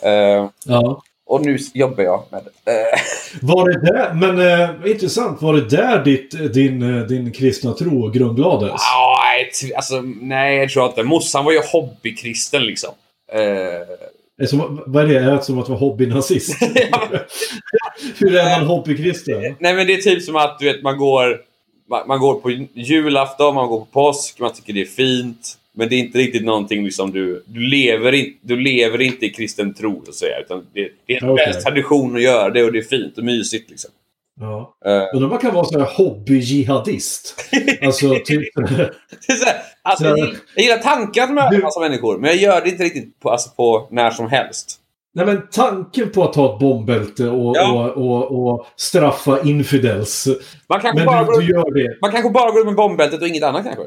[0.01, 1.01] Eh, Ja.
[1.29, 2.71] Och nu jobbar jag med det.
[2.71, 2.99] Eh,
[3.41, 4.39] Var det där, men
[4.85, 8.71] eh, intressant, var det där ditt, din, eh, din kristna tro grundlades?
[8.71, 11.03] ja, nej, alltså, nej, jag tror inte.
[11.03, 12.89] Morsan var ju hobbykristen liksom.
[13.33, 15.19] Eh, Är som, vad är det?
[15.19, 16.61] Är det som att vara hobbynazist?
[18.17, 19.41] Hur är man hobbykristen?
[19.59, 21.41] nej, men det är typ som att du vet, man går,
[21.89, 25.55] man, man går på julafton, man går på påsk, man tycker det är fint.
[25.79, 27.43] Men det är inte riktigt någonting liksom du...
[27.47, 30.39] Du lever, in, du lever inte i kristen tro, så att säga.
[30.39, 31.53] Utan det, det är en okay.
[31.53, 33.91] tradition att göra det och det är fint och mysigt liksom.
[34.39, 34.75] Ja.
[34.85, 37.35] Eh, Undrar om man kan vara här hobby-jihadist?
[37.81, 38.41] Alltså, typ...
[38.55, 41.79] Det är så här, alltså, Så- jag, gillar- jag gillar tanken att möta en massa
[41.79, 44.75] människor, men jag gör det inte riktigt på, alltså, på när som helst.
[45.13, 47.91] Nej men tanken på att ha ett bombbälte och, Ja.
[47.91, 50.27] och, och, och straffa infidels.
[50.69, 51.97] Man kanske, Men bara går, du, du gör det.
[52.01, 53.83] man kanske bara går ut med bombbältet och inget annat kanske.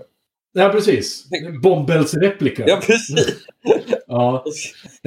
[0.53, 1.25] Ja, precis.
[1.63, 2.65] Bombbältsreplika.
[2.67, 3.27] Ja, precis.
[4.07, 4.45] Ja.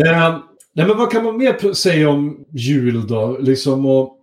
[0.06, 0.40] Eh,
[0.74, 3.38] nej, men vad kan man mer säga om jul då?
[3.40, 4.18] Liksom och,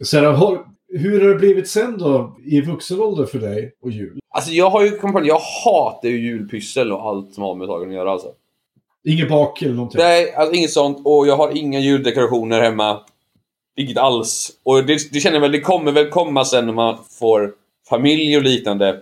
[0.00, 3.90] så här, har, hur har det blivit sen då i vuxen ålder för dig och
[3.90, 4.20] jul?
[4.30, 7.66] Alltså jag har ju kommit på jag hatar ju julpyssel och allt som har med
[7.66, 8.28] saken att göra alltså.
[9.04, 10.00] Inget bak eller någonting?
[10.00, 10.98] Nej, alltså inget sånt.
[11.04, 13.00] Och jag har inga juldekorationer hemma.
[13.76, 14.52] Inget alls.
[14.62, 17.52] Och det, det känner jag väl, det kommer väl komma sen när man får
[17.88, 19.00] familj och liknande.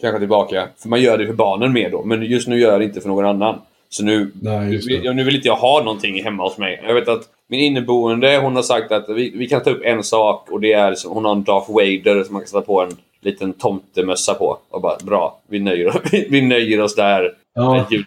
[0.00, 0.68] Kanske tillbaka.
[0.78, 2.02] För man gör det för barnen mer då.
[2.04, 3.60] Men just nu gör jag det inte för någon annan.
[3.88, 6.82] Så nu, Nej, nu, nu vill inte jag ha någonting hemma hos mig.
[6.86, 10.02] Jag vet att min inneboende, hon har sagt att vi, vi kan ta upp en
[10.02, 12.96] sak och det är, hon har en Darth Vader som man kan sätta på en
[13.20, 14.58] liten tomtemössa på.
[14.70, 17.34] Och bara, bra, vi nöjer, vi, vi nöjer oss där.
[17.54, 18.04] Ja, okej.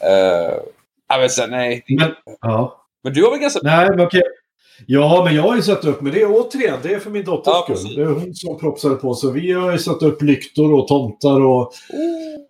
[0.00, 0.54] Eh,
[1.08, 1.84] ja, men sen, nej.
[1.88, 2.84] Men, ja.
[3.04, 3.60] Men du har väl ganska...
[3.62, 4.22] Nej, men okej.
[4.86, 7.24] Ja, men jag har ju satt upp, men det är återigen, det är för min
[7.24, 7.94] dotters Ja, skull.
[7.96, 9.14] Det är hon som propsade på.
[9.14, 11.72] Så vi har ju satt upp lyktor och tomtar och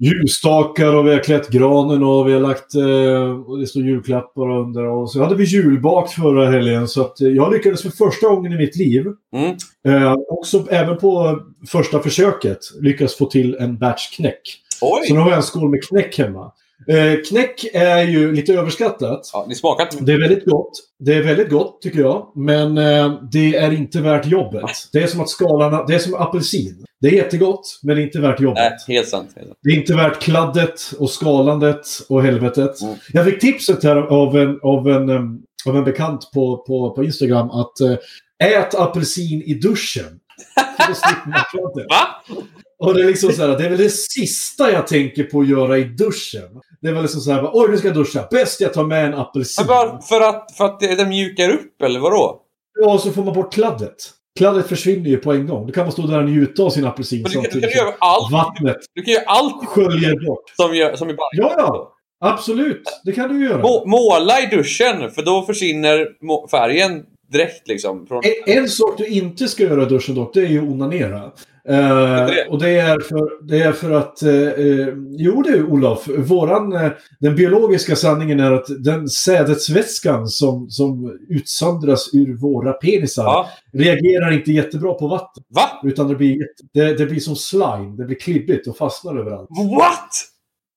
[0.00, 4.50] ljusstakar och vi har klätt granen och vi har lagt, eh, och det står julklappar
[4.58, 4.84] under.
[4.84, 8.52] Och så hade vi julbak förra helgen så att eh, jag lyckades för första gången
[8.52, 9.56] i mitt liv, Mm.
[9.88, 11.38] eh, också även på
[11.68, 14.40] första försöket, lyckas få till en batch knäck.
[14.80, 15.06] Oj!
[15.08, 16.52] Så nu har jag en skål med knäck hemma.
[16.86, 19.30] Eh, knäck är ju lite överskattat.
[19.32, 19.88] Ja, ni smakar?
[20.00, 20.70] Det är väldigt gott.
[20.98, 22.32] Det är väldigt gott tycker jag.
[22.34, 24.70] Men eh, det är inte värt jobbet.
[24.92, 26.84] Det är som att skalarna, det är som apelsin.
[27.00, 28.72] Det är jättegott, men det är inte värt jobbet.
[28.88, 29.30] Nej, helt sant.
[29.36, 29.58] Helt sant.
[29.62, 32.80] Det är inte värt kladdet och skalandet och helvetet.
[32.80, 32.94] Mm.
[33.12, 37.04] Jag fick tipset här av en, av en, em, av en bekant på, på, på
[37.04, 37.96] Instagram att eh,
[38.44, 40.20] ät apelsin i duschen.
[41.88, 42.34] Va?
[42.78, 45.48] Och det är liksom så här, det är väl det sista jag tänker på att
[45.48, 46.48] göra i duschen.
[46.80, 48.28] Det är väl liksom så här, oj nu ska jag duscha.
[48.30, 49.66] Bäst jag tar med en apelsin.
[49.66, 52.40] Bara för att, för att det mjukar upp, eller vadå?
[52.80, 53.94] Ja, och så får man bort kladdet.
[54.38, 55.66] Kladdet försvinner ju på en gång.
[55.66, 57.84] Då kan man stå där och njuta av sin apelsin du, kan- du samtidigt kan
[57.86, 58.32] göra allt.
[58.32, 60.42] vattnet Du kan göra allt sköljer bort.
[60.56, 61.28] som, gör, som är bara...
[61.32, 61.94] Ja, ja.
[62.20, 62.82] Absolut.
[63.04, 63.58] Det kan du göra.
[63.62, 66.06] Må, måla i duschen, för då försvinner
[66.50, 68.06] färgen direkt liksom.
[68.06, 68.22] Från...
[68.46, 71.32] En, en sak du inte ska göra i duschen dock, det är ju onanera.
[71.68, 72.46] Eh, det?
[72.50, 76.90] och det är för, det är för att, eh, eh, jo du Olof, våran, eh,
[77.20, 83.48] den biologiska sanningen är att den sädesvätskan som, som utsöndras ur våra penisar Ja.
[83.72, 85.42] reagerar inte jättebra på vatten.
[85.54, 85.80] Va?
[85.84, 86.38] Utan det blir,
[86.74, 89.48] det, det blir som slime, det blir klibbigt och fastnar överallt.
[89.78, 90.10] What?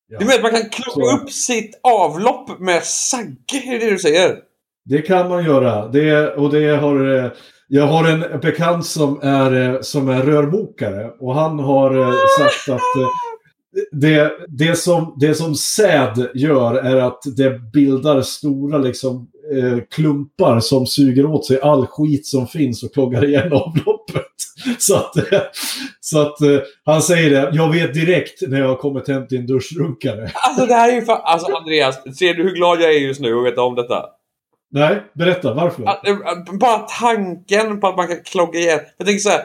[0.08, 0.20] Ja.
[0.20, 1.18] Du menar att man kan klocka Så.
[1.18, 3.64] upp sitt avlopp med sagge?
[3.66, 4.51] Är det du säger?
[4.86, 5.88] Det kan man göra.
[5.88, 7.32] Det, och det har, eh,
[7.68, 12.70] jag har en bekant som är, eh, som är rörmokare och han har eh, sagt
[12.70, 13.12] att
[13.92, 20.60] det, det, som, det som säd gör är att det bildar stora liksom, eh, klumpar
[20.60, 24.26] som suger åt sig all skit som finns och kloggar igen avloppet.
[24.80, 25.14] Så att,
[26.00, 26.38] så att
[26.86, 30.32] han säger det, jag vet direkt när jag har kommit hem till en duschrunkare.
[30.34, 31.22] Alltså det här är ju fan...
[31.24, 34.06] Alltså Andreas, ser du hur glad jag är just nu att veta om detta?
[34.74, 35.86] Nej, berätta varför.
[35.86, 36.16] Att, eh,
[36.60, 38.80] Bara tanken på att man kan klogga igen.
[38.98, 39.42] Jag tänker så här.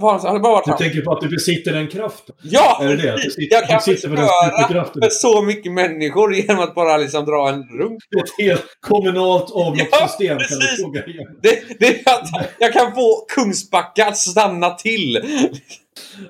[0.00, 2.34] Bara, det bara varit Du tänker på att du besitter den kraften?
[2.42, 2.78] Ja!
[2.82, 3.16] Är det det?
[3.16, 7.24] Du sitter- jag kan du sitter förstöra för så mycket människor genom att bara liksom
[7.24, 8.02] dra en runk.
[8.24, 11.02] Ett helt kommunalt avloppssystem Ja, kan du.
[11.42, 15.18] Det, det är att jag kan få Kungsbacka att stanna till.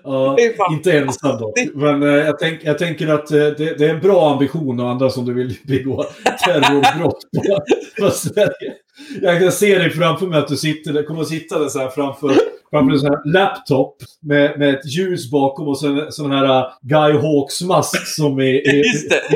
[0.05, 0.37] Ja,
[0.73, 1.59] inte ensam dock.
[1.75, 4.89] Men eh, jag, tänk, jag tänker att eh, det, det är en bra ambition och
[4.91, 6.05] andra som du vill begå
[6.45, 7.61] terrorbrott på,
[8.05, 8.75] på Sverige.
[9.23, 11.89] Jag kan se dig framför mig att du sitter, kommer att sitta där så här
[11.89, 12.35] framför,
[12.71, 16.45] framför en sån här laptop med, med ett ljus bakom och så en sån här
[16.45, 18.53] uh, Guy Hawks-mask som är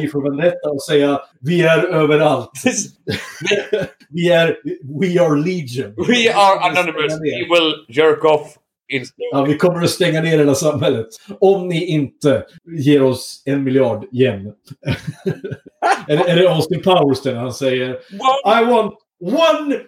[0.05, 2.51] i för Vendetta och säga vi är överallt.
[4.11, 4.57] Vi är
[5.01, 5.94] We are Legion.
[6.09, 7.12] We are anonymous.
[7.12, 8.57] We will jerk off
[9.16, 11.07] Ja, vi kommer att stänga ner hela samhället.
[11.40, 12.44] Om ni inte
[12.79, 14.47] ger oss en miljard yen.
[16.09, 17.90] är, det, är det Austin Powers det när han säger
[18.61, 19.81] I want one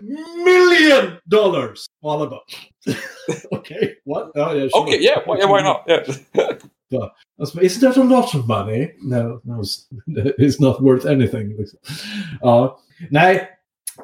[0.45, 1.79] million dollars!
[2.03, 2.41] Och alla bara...
[3.51, 4.31] Okej, what?
[4.35, 4.83] Ja, yeah, sure.
[4.83, 5.85] Okay, yeah, why, yeah, why not?
[5.87, 7.11] Yeah.
[7.39, 8.95] Alltså, Isn't that a lot of money?
[9.03, 9.63] No, no
[10.39, 11.57] it's, not worth anything.
[11.57, 11.79] Liksom.
[12.41, 13.49] Ja, nej.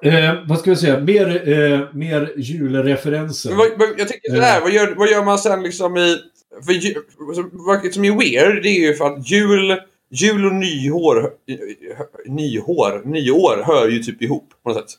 [0.02, 1.00] Eh, vad ska vi säga?
[1.00, 3.50] Mer, eh, mer julreferenser.
[3.50, 6.18] Men vad, jag tänker sådär, vad gör, vad gör man sen liksom i...
[6.66, 9.76] För vad som är weird, det är ju för att jul,
[10.10, 11.32] jul och nyår,
[12.26, 14.98] nyår, nyår hör ju typ ihop på något sätt.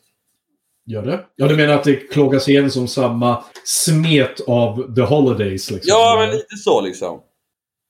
[0.85, 1.25] Gör det?
[1.35, 5.71] Ja, du menar att det kloggas igen som samma smet av The Holidays?
[5.71, 5.89] Liksom.
[5.89, 7.15] Ja, men lite så liksom.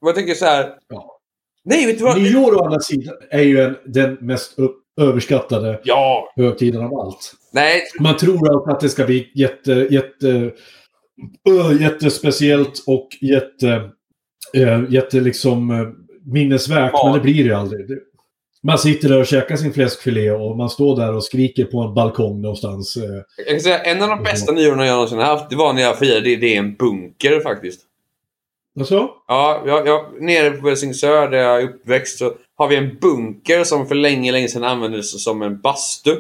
[0.01, 0.73] Och jag tänker så här.
[0.89, 1.19] Ja.
[1.65, 2.21] Nej, vet du vad?
[2.21, 6.34] Nyår å andra sidan är ju en, den mest upp, överskattade Ja!
[6.36, 7.34] högtiden av allt.
[7.53, 10.51] Nej, Man tror alltid att det ska bli jätte, jätte,
[11.49, 13.89] ö, jättespeciellt och jätte,
[14.53, 15.88] äh, jätte liksom, äh,
[16.25, 16.91] minnesvärt.
[16.93, 17.06] Ja.
[17.06, 17.88] Men det blir det ju aldrig.
[18.63, 21.93] Man sitter där och käkar sin fläskfilé och man står där och skriker på en
[21.93, 22.97] balkong någonstans.
[22.97, 23.04] eh.
[23.38, 25.99] jag kan säga en av de bästa nyåren jag någonsin haft, det var när jag
[25.99, 27.82] firade det, är en bunker faktiskt.
[28.80, 29.10] Och så?
[29.28, 33.63] Ja, jag, jag, nere på Helsingör där jag är uppväxt så har vi en bunker
[33.63, 36.15] som för länge, länge sedan användes som en bastu.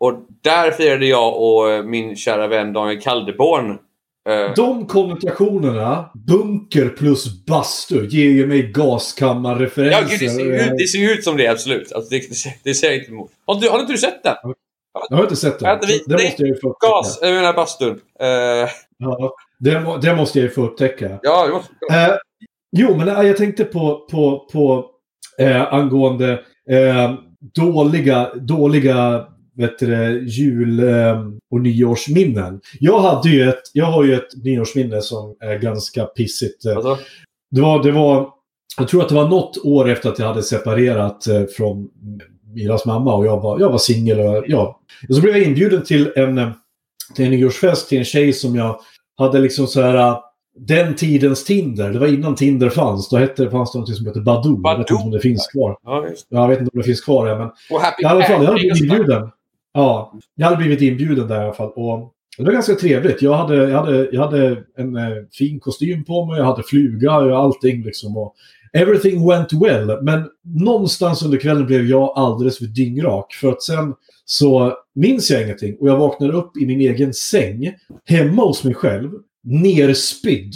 [0.00, 3.78] Och där firade jag och min kära vän Daniel Kaldeborn.
[4.28, 10.08] Eh, De konnotationerna, bunker plus bastu, ger ju mig ja, gaskammarreferenser.
[10.10, 11.92] gud, det, ser, ut- det ser ut som det, absolut.
[11.92, 13.30] Alltså, det, det, ser- det ser jag inte emot.
[13.46, 14.34] Har, du, har inte du sett den?
[15.10, 15.78] Jag har inte sett den.
[15.88, 16.90] Vi- det nej, måste jag ju få upptäcka.
[16.92, 18.00] Gas, jag menar bastun.
[18.20, 21.18] Eh, Ja, det, det måste jag ju få upptäcka.
[21.22, 21.72] ja, det måste...
[21.92, 22.16] Eh,
[22.76, 24.84] jo, men eh, jag tänkte på, på, på
[25.38, 26.32] eh, angående
[26.70, 27.14] eh,
[27.54, 32.60] dåliga, dåliga vet du, jul eh, och nyårsminnen.
[32.80, 36.66] Jag, hade ju ett, jag har ju ett nyårsminne som är ganska pissigt.
[36.66, 36.98] Alltså,
[37.50, 38.28] Det var, det var,
[38.78, 41.88] jag tror att det var något år efter att jag hade separerat eh, från
[42.54, 44.20] Miras mamma och jag var, jag var singel.
[44.20, 44.80] Och, ja.
[45.08, 46.50] och så blev jag inbjuden till en, eh,
[47.16, 48.80] till en nyårsfest till en tjej som jag
[49.18, 50.16] hade liksom så här...
[50.58, 53.08] Den tidens Tinder, det var innan Tinder fanns.
[53.08, 54.60] Då hette, fanns det något som hette Badoo.
[54.64, 55.04] Jag vet inte Badoo?
[55.04, 55.76] om det finns kvar.
[55.82, 56.06] ja.
[56.28, 58.50] Jag vet inte om det finns kvar, ja, men Och Happy i alla fall, jag
[58.50, 59.30] hade blivit inbjuden.
[59.74, 61.72] Ja, jag hade blivit inbjuden där i alla fall.
[61.76, 63.22] Och det var ganska trevligt.
[63.22, 67.16] Jag hade, jag hade, jag hade en eh, fin kostym på mig, jag hade fluga
[67.16, 68.16] och allting liksom.
[68.16, 68.34] Och
[68.72, 70.02] everything went well.
[70.02, 73.32] Men någonstans under kvällen blev jag alldeles för dyngrak.
[73.32, 75.76] För att sen så minns jag ingenting.
[75.80, 79.10] Och jag vaknade upp i min egen säng, hemma hos mig själv.
[79.44, 80.54] nerspydd.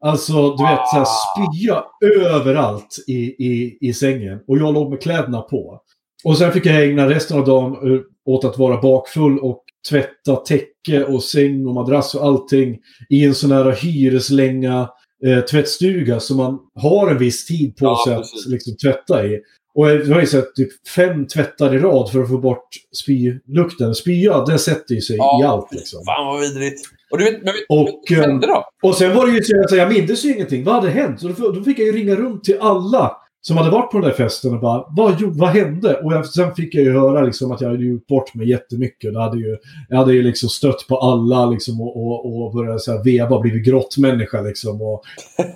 [0.00, 1.84] Alltså, du vet, så här, spya
[2.30, 4.40] överallt i, i, i sängen.
[4.48, 5.80] Och jag låg med kläderna på.
[6.24, 10.36] Och sen fick jag ägna resten av dagen eh, åt att vara bakfull och tvätta
[10.36, 12.78] täcke och säng och madrass och allting
[13.10, 14.88] i en sån här hyreslänga
[15.26, 18.46] eh, tvättstuga som man har en viss tid på Ja, sig precis.
[18.46, 19.38] att liksom, tvätta i.
[19.74, 22.68] Och jag har ju sett typ fem tvättar i rad för att få bort
[23.02, 23.94] spylukten.
[23.94, 26.04] Spya, det sätter ju sig i allt liksom.
[26.04, 26.80] Fan vad vidrigt.
[27.10, 28.64] Och du vet, men Och, vad eh, hände då?
[28.82, 30.64] Och sen var det ju så att jag mindes ju ingenting.
[30.64, 31.20] Vad hade hänt?
[31.20, 33.16] Så då, då fick jag ju ringa runt till alla
[33.48, 35.94] som hade varit på den där festen och bara vad, vad hände?
[35.94, 39.12] Och jag, sen fick jag ju höra liksom att jag hade gjort bort mig jättemycket.
[39.12, 39.56] Jag hade ju,
[39.88, 43.36] jag hade ju liksom stött på alla liksom och, och, och börjat så här veva
[43.36, 44.82] och blivit grottmänniska liksom.
[44.82, 45.02] Och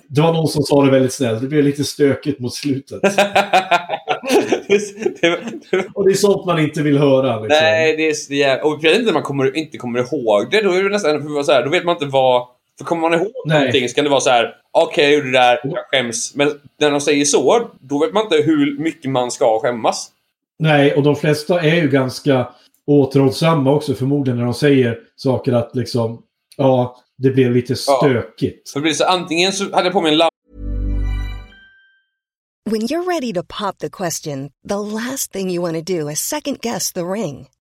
[0.09, 1.41] det var någon som sa det väldigt snällt.
[1.41, 3.03] Det blev lite stökigt mot slutet.
[3.03, 3.13] det,
[5.21, 7.41] det, det, Och det är sånt man inte vill höra.
[7.41, 7.59] Liksom.
[7.63, 8.65] nej, det är så jävla...
[8.65, 10.63] Och när man kommer, inte kommer ihåg det.
[10.63, 11.45] Då är det nästan...
[11.45, 12.47] Så här, då vet man inte vad...
[12.83, 13.59] För kommer man ihåg Nej.
[13.59, 14.55] någonting så kan det vara så här.
[14.71, 15.61] Okej, jag gjorde det där.
[15.63, 16.35] Jag skäms.
[16.35, 20.11] Men när de säger så, då vet man inte hur mycket man ska skämmas.
[20.59, 22.49] Nej, och de flesta är ju ganska
[22.87, 26.23] återhållsamma också förmodligen när de säger saker att liksom,
[26.57, 28.71] ja, det blev lite stökigt.
[28.71, 30.33] För det blir så antingen så hade jag på mig en lampa
[32.71, 36.21] When you're ready to pop the question, the last thing you want to do is
[36.21, 37.47] second guess the ring.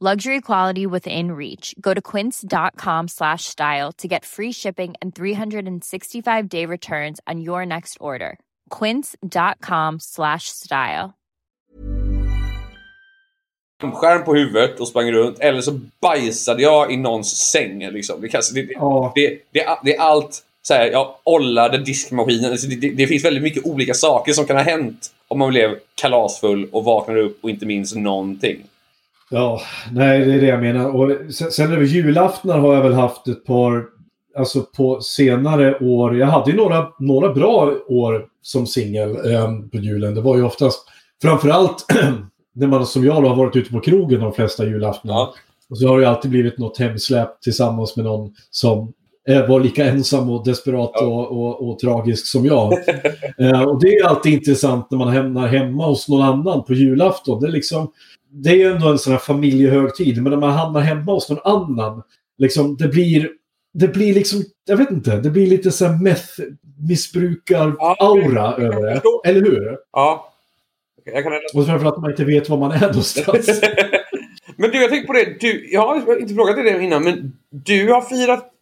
[0.00, 1.74] Luxury quality within reach.
[1.80, 7.66] Go to quince.com slash style to get free shipping and 365 day returns on your
[7.66, 8.38] next order.
[8.70, 11.14] Quince.com slash style.
[13.92, 15.40] skärm på huvudet och sprang runt.
[15.40, 17.90] Eller så bajsade jag i någons säng.
[17.90, 18.20] Liksom.
[18.20, 18.74] Det, kan, det, det,
[19.14, 20.44] det, det, det är allt.
[20.62, 22.50] Så här, jag ollade diskmaskinen.
[22.50, 25.48] Alltså det, det, det finns väldigt mycket olika saker som kan ha hänt om man
[25.50, 28.64] blev kalasfull och vaknade upp och inte minns någonting.
[29.30, 29.60] Ja,
[29.92, 30.96] nej, det är det jag menar.
[30.96, 33.84] Och sen, sen över julaftnar har jag väl haft ett par,
[34.36, 36.18] alltså på senare år.
[36.18, 40.14] Jag hade ju några, några bra år som singel eh, på julen.
[40.14, 40.84] Det var ju oftast,
[41.22, 41.84] framförallt
[42.54, 45.14] när man som jag då har varit ute på krogen de flesta julaftnar.
[45.14, 45.34] Ja.
[45.70, 48.92] Och så har det ju alltid blivit något hemsläpp tillsammans med någon som
[49.28, 51.06] eh, var lika ensam och desperat Ja.
[51.06, 52.72] och, och, och tragisk som jag.
[53.38, 57.40] Eh, och det är alltid intressant när man hamnar hemma hos någon annan på julafton.
[57.40, 57.92] Det är, liksom,
[58.30, 61.38] det är ju ändå en sån här familjehögtid, men när man hamnar hemma hos någon
[61.44, 62.02] annan,
[62.38, 63.30] liksom, det blir
[63.72, 69.02] det blir liksom, jag vet inte, det blir lite så här meth-missbrukar-aura över det.
[69.24, 69.78] Eller hur?
[69.92, 70.32] Ja.
[71.00, 73.46] Okej, Jag kan Och framförallt att man inte vet var man är någonstans.
[74.56, 75.36] men du, jag tänkte på det.
[75.40, 78.52] Du, jag har inte frågat dig det innan, men du har firat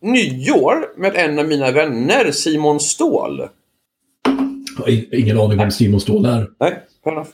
[0.00, 3.48] nyår med en av mina vänner, Simon Ståhl.
[5.12, 6.50] Ingen aning om Simon Ståhl är.
[6.60, 7.28] Nej, fair enough.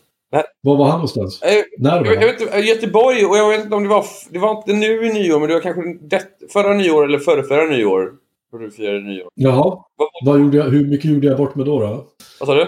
[0.60, 1.42] Var var han någonstans?
[1.42, 4.04] Eh, När var Jag, jag vet inte, Göteborg och jag vet inte om det var...
[4.30, 7.42] Det var inte nu i nyår, men det var kanske det, förra nyår eller förra,
[7.42, 8.12] förra nyår.
[8.58, 9.28] Du firade nyår.
[9.34, 9.78] Jaha.
[9.96, 11.80] Vad, Vad gjorde jag, hur mycket gjorde jag bort med då?
[11.80, 12.04] då?
[12.40, 12.66] vad sa du?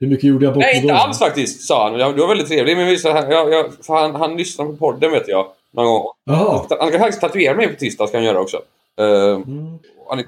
[0.00, 0.98] Hur mycket gjorde jag bort Nej, med inte då?
[1.00, 2.14] alls faktiskt, sa han.
[2.14, 5.28] Du var väldigt trevlig, men visst, han, jag, jag, han, han lyssnar på podden vet
[5.28, 5.46] jag.
[5.72, 6.04] Någon gång.
[6.24, 6.66] Jaha.
[6.80, 8.56] Han kan faktiskt tatuera mig på tisdag, ska han göra också.
[9.00, 9.78] Uh, Mm.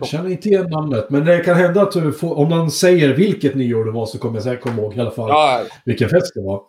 [0.00, 3.14] Jag känner inte igen namnet, men det kan hända att du får, om man säger
[3.14, 6.08] vilket nyår det var så kommer jag säkert komma ihåg i alla fall ja, vilken
[6.08, 6.62] fest det var.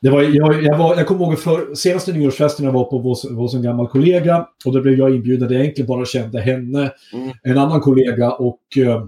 [0.00, 3.30] Det var, jag, jag, var, jag kommer ihåg för senaste nyårsfesten jag var på hos,
[3.30, 4.46] hos en gammal kollega.
[4.66, 7.30] Och då blev jag inbjuden där jag egentligen bara kände henne, Mm.
[7.42, 9.04] en annan kollega och eh,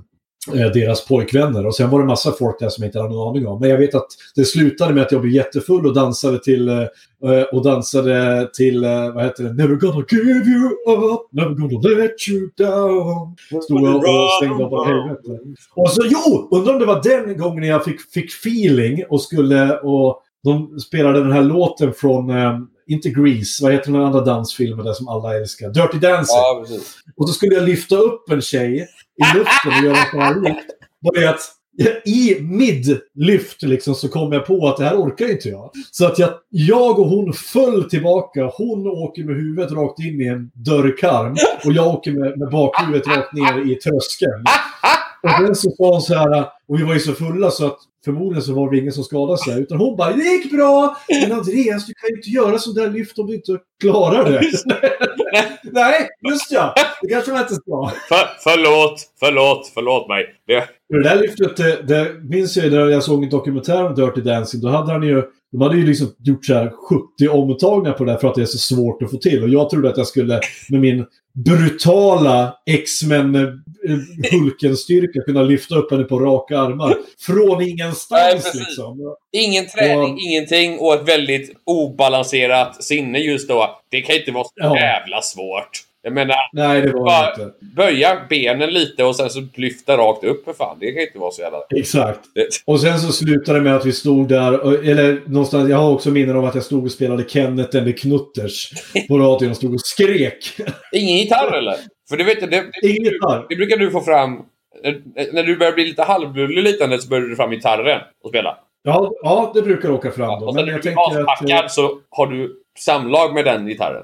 [0.54, 1.66] Eh, deras pojkvänner.
[1.66, 3.61] Och sen var det massa folk där som jag inte hade någon aning om.
[3.61, 6.80] Men jag vet att det slutade med att jag blev jättefull och dansade till, eh,
[7.24, 8.80] eh, och dansade till
[9.14, 9.52] vad heter det?
[9.52, 10.66] Never gonna give you
[11.12, 13.37] up, never gonna let you down.
[13.62, 15.38] Stod jag och stängde av helvete.
[15.75, 16.48] Och så, jo!
[16.50, 19.79] Undrar om det var den gången jag fick, fick feeling och skulle...
[19.79, 22.31] Och de spelade den här låten från,
[22.87, 25.70] inte Grease, vad heter den andra dansfilmen där som alla älskar?
[25.70, 26.37] Dirty Dancing.
[26.37, 26.66] Ja.
[27.16, 28.88] Och så skulle jag lyfta upp en tjej
[29.22, 30.62] i luften och göra sån här
[32.04, 35.70] i midlyft liksom så kom jag på att det här orkar inte jag.
[35.90, 38.50] Så att jag, jag och hon föll tillbaka.
[38.54, 43.06] Hon åker med huvudet rakt in i en dörrkarm och jag åker med, med bakhuvudet
[43.06, 44.44] rakt ner i tröskeln.
[45.27, 47.79] Och sen så sa hon så här, och vi var ju så fulla så att
[48.04, 49.62] förmodligen så var det ingen som skadade sig.
[49.62, 50.96] Utan hon bara, det gick bra!
[51.22, 54.40] Men Andreas, du kan ju inte göra sån där lyft om du inte klarar det.
[55.72, 56.74] Nej, just ja.
[57.02, 57.92] Det kanske man inte ska.
[58.08, 60.24] För, förlåt, förlåt, förlåt mig.
[60.46, 63.94] Det, Det där lyftet, det, det minns jag ju när jag såg en dokumentär om
[63.94, 64.60] Dirty Dancing.
[64.60, 65.22] Då hade han ju,
[65.53, 68.42] de hade ju liksom gjort så här 70 omtagningar på det här för att det
[68.42, 69.42] är så svårt att få till.
[69.42, 70.40] Och jag trodde att jag skulle
[70.71, 71.05] med min
[71.44, 73.51] brutala X-Men eh,
[74.33, 76.94] Hulken-styrka kunna lyfta upp henne på raka armar.
[77.21, 78.55] Från Nej, ingenstans precis.
[78.61, 79.17] liksom.
[79.33, 80.31] ingen träning, Ja.
[80.31, 83.81] ingenting och ett väldigt obalanserat sinne just då.
[83.90, 84.77] Det kan inte vara så Ja.
[84.77, 85.71] jävla svårt.
[86.07, 87.52] Jag menar, Nej, det var bara inte.
[87.77, 90.77] böja benen lite och sen så lyfta rakt upp för fan.
[90.81, 91.59] Det kan inte vara så jävla...
[91.77, 92.21] Exakt.
[92.67, 95.92] Och sen så slutade det med att vi stod där, och- eller någonstans, jag har
[95.92, 98.71] också minnen om att jag stod och spelade Kenneth eller Knutters
[99.09, 100.38] på radion och stod och skrek.
[100.92, 101.75] Ingen gitarr eller?
[102.09, 103.46] För det vet det, det, Ingen gitarr.
[103.48, 104.42] det brukar du få fram...
[105.33, 108.59] när- du börjar bli lite halvbullig liknande så börjar du fram gitarren och spela.
[108.83, 110.46] Ja, ja, det brukar åka fram då.
[110.46, 111.29] och sen Men när du blir att...
[111.29, 114.02] aspackad eh, så har du samlag med den gitarren.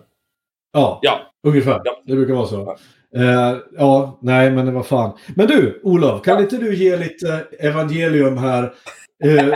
[0.72, 1.20] Ja, Ja.
[1.46, 1.80] ungefär.
[1.84, 2.02] Ja.
[2.06, 2.76] Det brukar vara så.
[3.16, 5.12] Eh, ja, nej, men vad fan.
[5.36, 8.72] Men du, Olof, kan inte du ge lite evangelium här?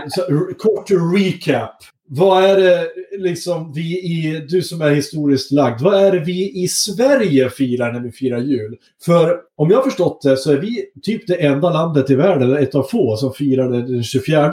[0.09, 1.75] Så, r- kort recap.
[2.09, 2.89] Vad är det
[3.19, 7.93] liksom vi i, du som är historiskt lagd, vad är det vi i Sverige firar
[7.93, 8.77] när vi firar jul?
[9.05, 12.57] För om jag har förstått det så är vi typ det enda landet i världen,
[12.57, 14.51] ett av få, som firar den 24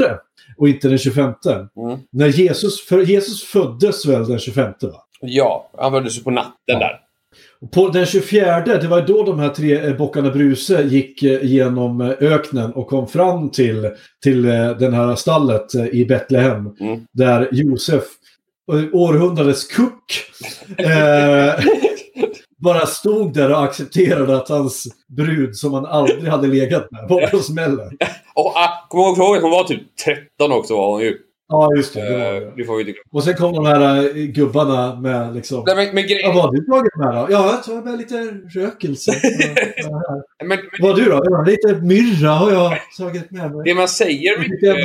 [0.58, 1.24] och inte den 25.
[1.26, 2.00] Mm.
[2.12, 5.03] När Jesus, för Jesus föddes väl den 25 va?
[5.26, 6.80] Ja, han föddes ju på natten Ja.
[6.80, 7.00] där.
[7.74, 12.02] På den 24, det var då de här tre eh, bockarna Bruse gick eh, genom
[12.02, 13.90] eh, öknen och kom fram till,
[14.24, 14.42] till
[14.80, 16.76] den här stallet i Betlehem.
[16.80, 17.06] Mm.
[17.12, 18.04] Där Josef,
[18.94, 20.26] århundradets kuck,
[20.78, 21.66] eh,
[22.58, 27.28] bara stod där och accepterade att hans brud som han aldrig hade legat med var
[27.28, 27.98] på smällen.
[28.36, 29.82] Och ah, kom ihåg hon var typ
[30.38, 31.18] 13 också var hon ju.
[31.48, 32.02] Ja, just det.
[32.02, 32.52] det, var Eh, det.
[32.58, 33.04] det får vi inte glömma.
[33.12, 35.64] Och sen kom de här eh, gubbarna med liksom...
[35.68, 37.28] Nej, men, men, grejen, vad har du tagit med då?
[37.30, 38.16] Ja, jag tar med lite
[38.60, 39.12] rökelse.
[40.40, 41.22] Men, men Vad du då?
[41.26, 43.62] Ja, lite myrra har jag tagit med mig.
[43.66, 44.76] det man säger mycket,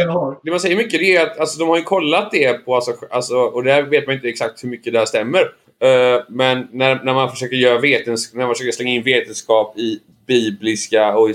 [0.44, 3.36] det man säger mycket är att alltså, de har ju kollat det på, alltså, alltså,
[3.36, 5.40] och där vet man inte exakt hur mycket det här stämmer.
[5.80, 9.98] Eh, men när, när man försöker göra vetens, när man försöker slänga in vetenskap i
[10.26, 11.30] bibliska och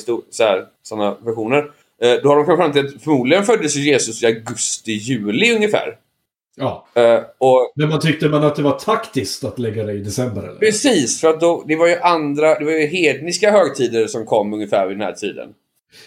[0.83, 1.65] sådana versioner.
[2.03, 5.97] Eh, då har de kommit fram till att förmodligen föddes Jesus i augusti-juli ungefär.
[6.55, 6.87] Ja.
[6.93, 10.43] Eh, och Men man tyckte man att det var taktiskt att lägga det i december
[10.43, 10.59] eller?
[10.59, 14.53] Precis, för att då, det var ju andra, det var ju hedniska högtider som kom
[14.53, 15.49] ungefär vid den här tiden.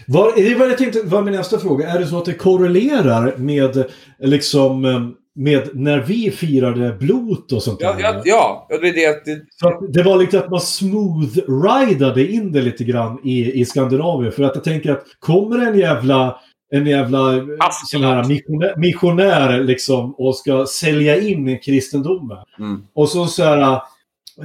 [0.07, 1.89] Var, det var jag tänkte var min nästa fråga.
[1.89, 3.85] Är det så att det korrelerar med
[4.19, 5.01] liksom eh,
[5.37, 8.01] med när vi firade blot och sånt Ja, där?
[8.03, 12.63] ja, ja och det det det, Så det var lite att man smooth-ridade in det
[12.63, 14.33] lite grann i, i Skandinavien.
[14.33, 17.47] För att jag tänker att kommer en jävla en jävla
[17.87, 22.39] sån här missionär, missionär liksom och ska sälja in kristendomen.
[22.59, 22.83] Mm.
[22.95, 23.73] Och så så här,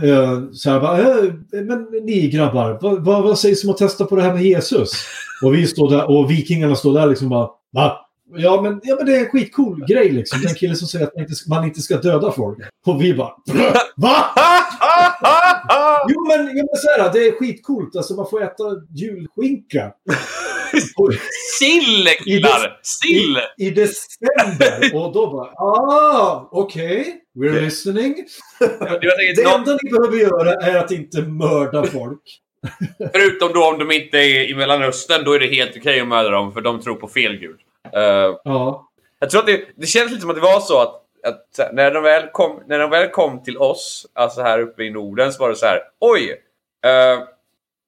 [0.03, 4.05] eh, så här bara, eh, men ni grabbar, vad, vad, vad sägs om att testa
[4.05, 4.91] på det här med Jesus?
[5.43, 7.97] Och vi står där och vikingarna står där liksom bara, va?
[8.33, 10.41] Ja men, ja men det är en skitcool grej liksom.
[10.41, 12.57] Den killen som säger att man inte, man inte ska döda folk.
[12.85, 13.33] Och vi bara,
[13.95, 14.25] va?
[16.09, 17.95] Jo men, ja, men så här, det är skitcoolt.
[17.95, 18.63] Alltså man får äta
[18.95, 19.91] julskinka.
[21.59, 22.79] Sill killar!
[22.83, 23.37] Sill!
[23.57, 24.95] I, I december.
[24.95, 27.17] Och då bara, ah, okej.
[27.35, 28.15] We're listening.
[28.59, 32.21] Jag Det enda ni behöver göra är att inte mörda folk.
[33.13, 36.29] förutom då om de inte är i Mellanöstern, då är det helt okej att mörda
[36.29, 37.59] dem för de tror på fel gud.
[37.93, 38.89] Eh, Ja.
[39.19, 41.91] jag tror att det, det känns lite som att det var så att, att när,
[41.91, 45.43] de väl kom, när de väl kom till oss, alltså här uppe i Norden, så
[45.43, 46.31] var det så här, oj!
[46.85, 47.23] Uh,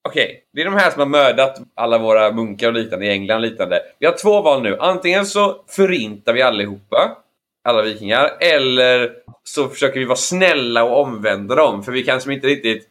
[0.10, 3.38] Okej, det är de här som har mördat alla våra munkar och liknande i England
[3.38, 3.82] och liknande.
[4.00, 4.78] Vi har två val nu.
[4.80, 7.18] Antingen så förintar vi allihopa,
[7.64, 9.14] alla vikingar, eller
[9.44, 11.84] så försöker vi vara snälla och omvända dem.
[11.84, 12.88] För vi kan som inte riktigt...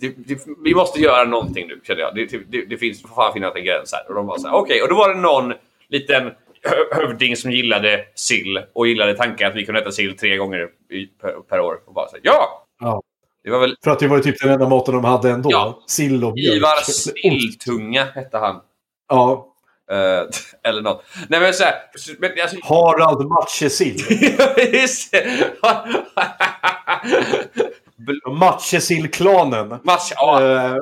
[0.00, 2.14] Det, det, vi måste göra någonting nu, känner jag.
[2.14, 4.08] Det, det, det finns, får fan finnas en gräns här.
[4.08, 4.82] Och de var så här, okej.
[4.82, 5.54] Och då var det någon
[5.94, 6.24] liten
[6.62, 10.68] hö- hövding som gillade sill och gillade tanken att vi kunde äta sill tre gånger
[11.48, 11.74] per, år.
[11.86, 12.66] Och bara så ja!
[12.80, 13.02] Ja.
[13.44, 15.50] Det var väl För att det var typ den enda maten de hade ändå.
[15.52, 15.82] Ja.
[15.86, 16.56] Sill och mjölk.
[16.56, 18.60] Ivar Silltunga hette han.
[19.08, 19.54] Ja.
[19.90, 20.22] Eh,
[20.70, 21.04] eller något.
[21.28, 21.74] Nej men såhär...
[22.42, 23.96] Alltså, Harald Matjesill.
[28.38, 29.68] Matjessill-klanen.
[29.84, 30.12] match.
[30.16, 30.76] Ja, Eh,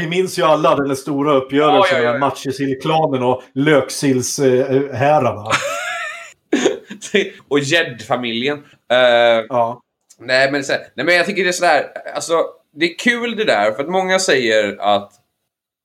[0.00, 2.12] vi minns ju alla den stora uppgörelsen Ja, ja, ja, ja.
[2.12, 5.50] med Matjessill-klanen och Löksills-herrarna.
[7.48, 8.58] och gäddfamiljen.
[8.90, 8.98] Eh,
[9.48, 9.80] ja.
[10.18, 12.44] Nej men, här, nej men jag tycker det är sådär, alltså
[12.74, 15.12] det är kul det där för att många säger att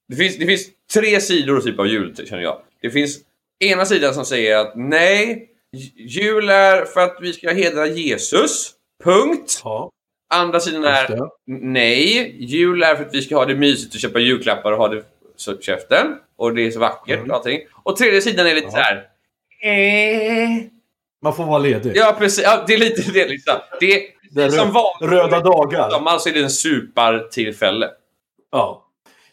[0.09, 2.61] det finns, det finns tre sidor typ av jul känner jag.
[2.81, 3.17] Det finns
[3.59, 5.49] ena sidan som säger att nej,
[5.95, 8.71] jul är för att vi ska hedra Jesus.
[9.03, 9.61] Punkt.
[9.63, 9.91] ja.
[10.33, 14.19] Andra sidan är nej, jul är för att vi ska ha det mysigt och köpa
[14.19, 15.03] julklappar och ha det
[15.35, 16.07] så käften.
[16.37, 17.29] Och det är så vackert Mm.
[17.29, 17.59] och allting.
[17.83, 18.71] Och tredje sidan är lite Ja.
[18.71, 18.95] så här.
[19.63, 20.49] Eh.
[21.23, 21.91] Man får vara ledig.
[21.95, 23.53] Ja precis, ja, det är lite det liksom.
[23.79, 24.01] Det är,
[24.31, 25.11] Det är som rö- vanligt.
[25.11, 25.89] röda dagar.
[25.89, 27.87] Sommar så är det en supertillfälle.
[28.51, 28.85] Ja.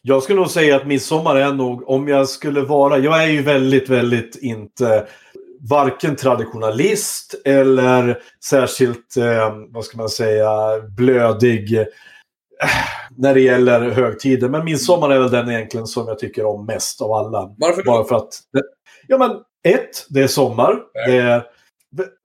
[0.02, 3.42] Jag skulle nog säga att midsommar är nog, om jag skulle vara, jag är ju
[3.42, 5.06] väldigt, väldigt inte
[5.60, 10.50] varken traditionalist eller särskilt, eh, vad ska man säga,
[10.96, 11.86] blödig eh,
[13.16, 14.48] när det gäller högtider.
[14.48, 17.54] Men midsommar är väl den egentligen som jag tycker om mest av alla.
[17.58, 17.82] Varför?
[17.82, 18.40] Bara för att,
[19.06, 19.30] ja men
[19.74, 20.76] ett, det är sommar.
[21.06, 21.42] Det är,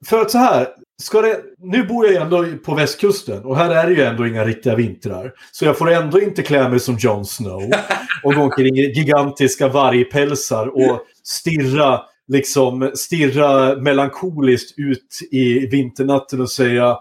[0.05, 0.67] för att så här,
[1.01, 4.45] ska det, nu bor jag ändå på västkusten och här är det ju ändå inga
[4.45, 5.33] riktiga vintrar.
[5.51, 7.61] Så jag får ändå inte klä mig som Jon Snow
[8.23, 12.01] och gå omkring i gigantiska vargpälsar och stirra,
[12.31, 16.97] liksom, stirra melankoliskt ut i vinternatten och säga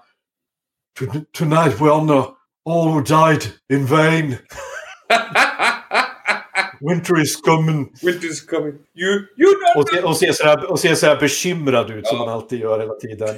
[1.00, 2.24] "To- Tonight we honor
[2.70, 4.36] all who died in vain.
[6.80, 7.92] Winter is coming.
[8.02, 8.74] Winter's coming.
[8.94, 9.54] You, you.
[9.76, 12.24] Och se, och, se så här, och se så här bekymrad ut som Ja.
[12.24, 13.28] man alltid gör hela tiden.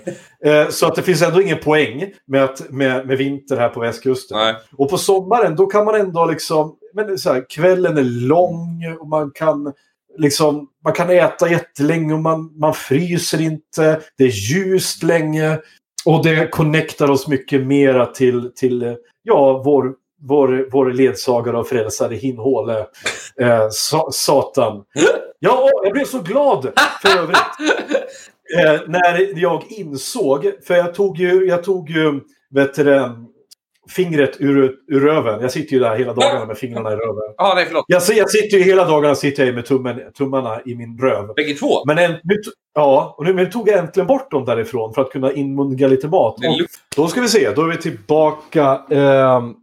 [0.44, 3.80] Eh, så att det finns ändå ingen poäng med, att, med, med vinter här på
[3.80, 4.38] västkusten.
[4.38, 4.54] Nej.
[4.78, 6.76] Och på sommaren då kan man ändå liksom...
[6.94, 9.72] Men så här, kvällen är lång och man kan
[10.18, 10.68] liksom...
[10.84, 14.00] Man kan äta jättelänge och man, man fryser inte.
[14.18, 15.58] Det är ljust länge.
[16.04, 19.92] Och det connectar oss mycket mera till, till ja, vår,
[20.28, 22.86] vår, vår ledsagare och frälsare Hinhåle.
[23.40, 24.84] Eh, sa, satan.
[25.38, 27.38] Ja, jag blev så glad för övrigt.
[28.58, 32.20] Eh, när jag insåg, för jag tog ju, jag tog ju
[32.54, 32.84] vet du,
[33.90, 35.40] fingret ur, ur röven.
[35.40, 37.34] Jag sitter ju där hela dagarna med fingrarna i röven.
[37.36, 37.84] Ja, nej förlåt.
[37.88, 41.34] Jag, jag sitter ju hela dagarna sitter jag med tummen, tummarna i min röv.
[41.36, 41.84] Bägge två.
[41.86, 42.36] Men en, nu,
[42.74, 46.08] ja, och nu, men tog jag äntligen bort dem därifrån för att kunna inmundiga lite
[46.08, 46.34] mat.
[46.36, 46.66] Och
[46.96, 48.80] då ska vi se, då är vi tillbaka.
[48.90, 49.54] ehm,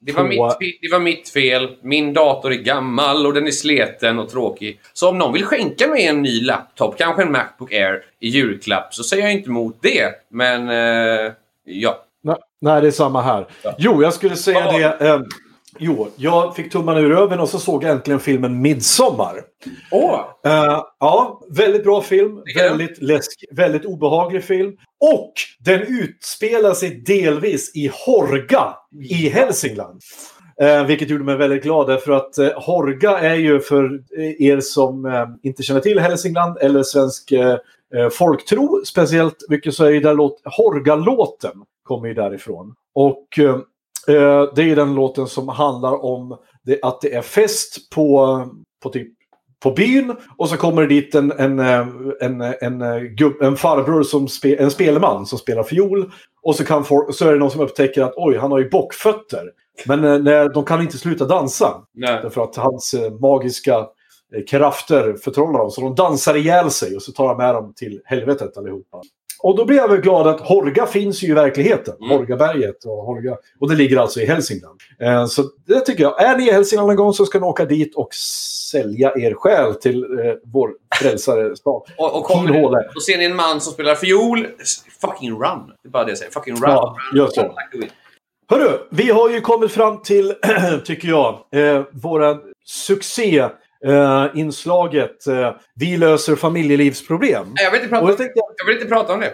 [0.00, 0.28] det, var på-
[0.60, 1.68] mitt, det var mitt fel.
[1.82, 4.80] Min dator är gammal och den är sleten och tråkig.
[4.92, 8.94] Så om någon vill skänka mig en ny laptop, kanske en Macbook Air, i julklapp
[8.94, 10.10] så säger jag inte emot det.
[10.30, 11.32] Men, eh,
[11.64, 12.04] ja.
[12.28, 13.46] Nej, nej, det är samma här.
[13.62, 13.74] Ja.
[13.78, 14.96] Jo, jag skulle säga Ja.
[14.98, 15.08] det.
[15.08, 15.24] ehm,
[15.78, 19.42] jo, jag fick tummarna ur röven och så såg jag äntligen filmen Midsommar.
[19.90, 20.20] Åh!
[20.46, 22.42] Eh, ja, väldigt bra film.
[22.56, 24.72] Väldigt läsk, väldigt obehaglig film.
[25.14, 28.74] Och den utspelar sig delvis i Horga
[29.10, 30.00] i Hälsingland.
[30.62, 33.84] Eh, vilket gjorde mig väldigt glad därför att eh, Horga är ju för
[34.18, 37.56] eh, er som eh, inte känner till Hälsingland eller svensk eh,
[37.96, 41.52] eh, folktro speciellt mycket så är ju där låt, Horga-låten
[41.88, 42.74] kommer ju därifrån.
[42.94, 43.54] Och eh,
[44.16, 48.44] eh, det är den låten som handlar om det, att det är fest på,
[48.82, 49.08] på typ
[49.62, 51.86] på byn och så kommer det dit en, en, eh,
[52.20, 53.02] en, en, eh,
[53.40, 56.12] en farbror, som spe, en spelman som spelar fiol.
[56.42, 58.70] Och så, kan for, så är det någon som upptäcker att oj, han har ju
[58.70, 59.50] bockfötter.
[59.86, 61.74] Men när, de kan inte sluta dansa.
[61.94, 62.20] Nej.
[62.22, 63.86] Därför att hans magiska
[64.50, 65.70] krafter förtrollar dem.
[65.70, 69.00] Så de dansar ihjäl sig och så tar han med dem till helvetet allihopa.
[69.42, 71.94] Och då blir jag väl glad att Horga finns ju i verkligheten.
[72.00, 72.18] Mm.
[72.18, 73.36] Horgaberget och Horga.
[73.60, 74.80] Och det ligger alltså i Hälsingland.
[75.00, 76.22] Eh, så det tycker jag.
[76.22, 78.14] Är ni i Hälsingland en gång så ska ni åka dit och
[78.70, 80.08] sälja er själ till eh,
[80.44, 80.70] vår
[81.00, 81.82] frälsare stad.
[81.98, 82.94] Och, och kommer.
[82.94, 84.46] Då ser ni en man som spelar fiol.
[85.00, 85.72] Fucking run.
[85.82, 86.32] Det är bara det jag säger.
[86.32, 86.62] Fucking run.
[86.62, 86.96] Ja.
[87.12, 87.32] Like
[87.72, 87.90] the wind.
[88.50, 90.34] Hörru, vi har ju kommit fram till,
[90.84, 92.36] tycker jag, eh, våra
[92.66, 93.48] succé.
[93.86, 97.46] Eh, inslaget eh, Vi löser familjelivsproblem.
[97.54, 99.32] Nej, Jag vill, inte prata, jag tänkte, jag vill inte prata om det.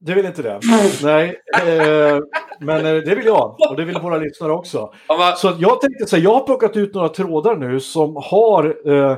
[0.00, 0.60] du vill inte det?
[1.02, 2.18] Nej, eh,
[2.60, 3.56] men eh, det vill jag.
[3.70, 4.92] Och det vill våra lyssnare också.
[5.36, 9.16] Så jag tänkte säga, jag har plockat ut några trådar nu som har eh,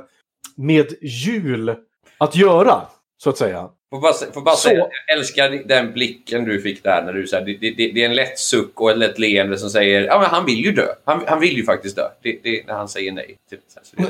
[0.57, 1.75] med jul
[2.19, 2.81] att göra,
[3.19, 3.69] så att säga.
[3.93, 7.27] Får bara, får bara Så- säga, jag älskar den blicken du fick där när du
[7.27, 10.03] sa det, det, det, det är en lätt suck och ett lätt leende som säger
[10.05, 10.87] ja men han vill ju dö.
[11.05, 12.09] Han, han vill ju faktiskt dö.
[12.23, 13.37] Det, det, när han säger nej.
[13.51, 13.57] Så
[13.97, 14.03] det,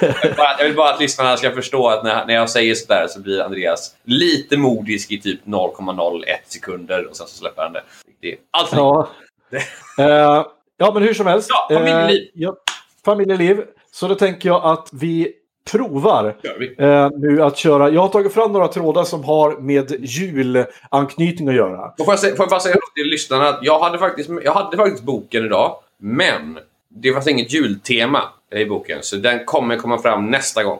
[0.00, 2.74] jag, vill bara, jag vill bara att lyssnarna ska förstå att när, när jag säger
[2.74, 7.72] sådär så blir Andreas lite modisk i typ 0,01 sekunder och sen så släpper han
[7.72, 7.82] det.
[8.20, 9.08] det är allt Ja.
[9.98, 10.44] Eh,
[10.76, 11.48] ja, men hur som helst.
[11.50, 12.22] Ja, familjeliv.
[12.22, 12.56] Eh, ja,
[13.04, 13.62] familjeliv.
[13.92, 15.32] Så då tänker jag att vi
[15.70, 16.36] provar
[16.78, 17.90] eh, nu att köra.
[17.90, 21.92] Jag har tagit fram några trådar som har med julanknytning att göra.
[21.98, 24.76] Får jag, säga, får jag bara säga till lyssnarna att jag hade, faktiskt, jag hade
[24.76, 26.58] faktiskt boken idag, men
[26.88, 28.22] det fanns inget jultema
[28.54, 30.78] i boken, så den kommer komma fram nästa gång.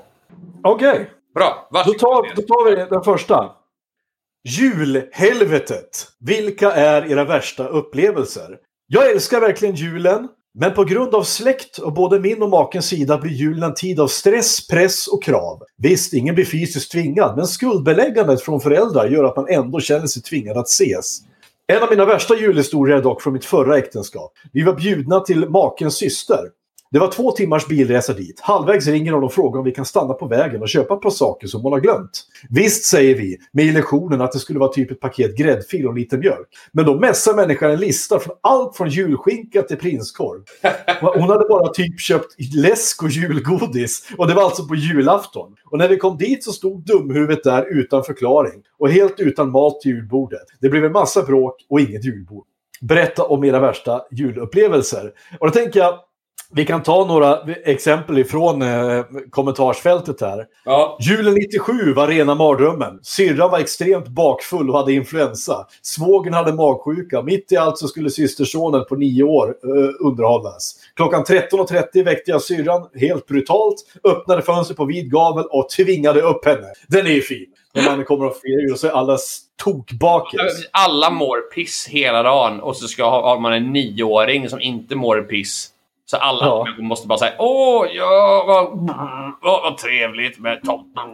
[0.65, 3.53] Okej, Bra, då, tar, då tar vi den första.
[4.45, 6.09] Julhelvetet.
[6.21, 8.59] Vilka är era värsta upplevelser?
[8.87, 10.29] Jag älskar verkligen julen.
[10.55, 14.01] Men på grund av släkt och både min och makens sida blir julen en tid
[14.01, 15.63] av stress, press och krav.
[15.79, 20.23] Visst, ingen blir fysiskt tvingad, men skuldbeläggandet från föräldrar gör att man ändå känner sig
[20.23, 21.21] tvingad att ses.
[21.67, 24.33] En av mina värsta julhistorier är dock från mitt förra äktenskap.
[24.53, 26.41] Vi var bjudna till makens syster.
[26.93, 28.41] Det var två timmars bilresa dit.
[28.41, 31.11] Halvvägs ringer hon och frågar om vi kan stanna på vägen och köpa ett par
[31.11, 32.11] saker som hon har glömt.
[32.51, 36.19] Visst, säger vi, med illusionen att det skulle vara typ ett paket gräddfil och lite
[36.19, 36.49] mjölk.
[36.73, 40.43] Men då mässar människan en lista från allt från julskinka till prinskorv.
[41.01, 44.09] Hon hade bara typ köpt läsk och julgodis.
[44.19, 45.55] Och det var alltså på julafton.
[45.71, 48.63] Och när vi kom dit så stod dumhuvudet där utan förklaring.
[48.79, 50.47] Och helt utan mat till julbordet.
[50.61, 52.45] Det blev en massa bråk och inget julbord.
[52.81, 55.13] Berätta om era värsta julupplevelser.
[55.41, 55.99] Och då tänker jag,
[56.55, 60.47] vi kan ta några exempel ifrån eh, kommentarsfältet här.
[60.65, 60.99] Ja.
[61.01, 62.99] Julen 97 var rena mardrömmen.
[63.03, 65.67] Syrran var extremt bakfull och hade influensa.
[65.83, 67.23] Svågen hade magsjuka.
[67.23, 70.77] Mitt i allt så skulle systersonen på nio år eh, underhållas.
[70.97, 76.45] Klockan 13.30 väckte jag syrran helt brutalt, öppnade fönstret på vid gavel och tvingade upp
[76.45, 76.67] henne.
[76.89, 77.47] Den är ju fin.
[77.75, 79.19] När man kommer och firar jul så är alla
[79.65, 80.69] tokbakis.
[80.71, 84.97] Alla mår piss hela dagen och så ska ha, har man en nioåring som inte
[84.97, 85.72] mår piss.
[86.13, 86.65] Så alla Ja.
[86.65, 91.11] människor måste bara säga Åh, ja, vad, vad, trevligt med tomten.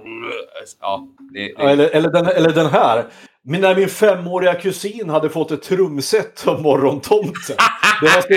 [0.80, 3.05] Ja, det, det, Ja, eller, eller, den, eller den här.
[3.44, 7.57] Men när min femåriga kusin hade fått ett trumset av morgontomten.
[8.01, 8.28] Det var så,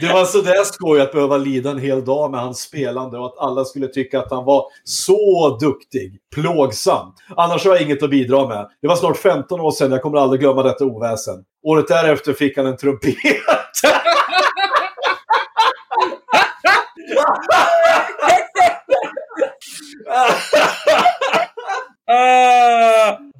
[0.06, 3.26] det var så där skoj att behöva lida en hel dag med hans spelande och
[3.26, 6.18] att alla skulle tycka att han var så duktig.
[6.34, 7.14] Plågsamt.
[7.36, 8.68] Annars har jag inget att bidra med.
[8.82, 11.44] Det var snart 15 år sedan, jag kommer aldrig glömma detta oväsen.
[11.62, 13.14] Året därefter fick han en trumpet.
[17.16, 17.37] Ah,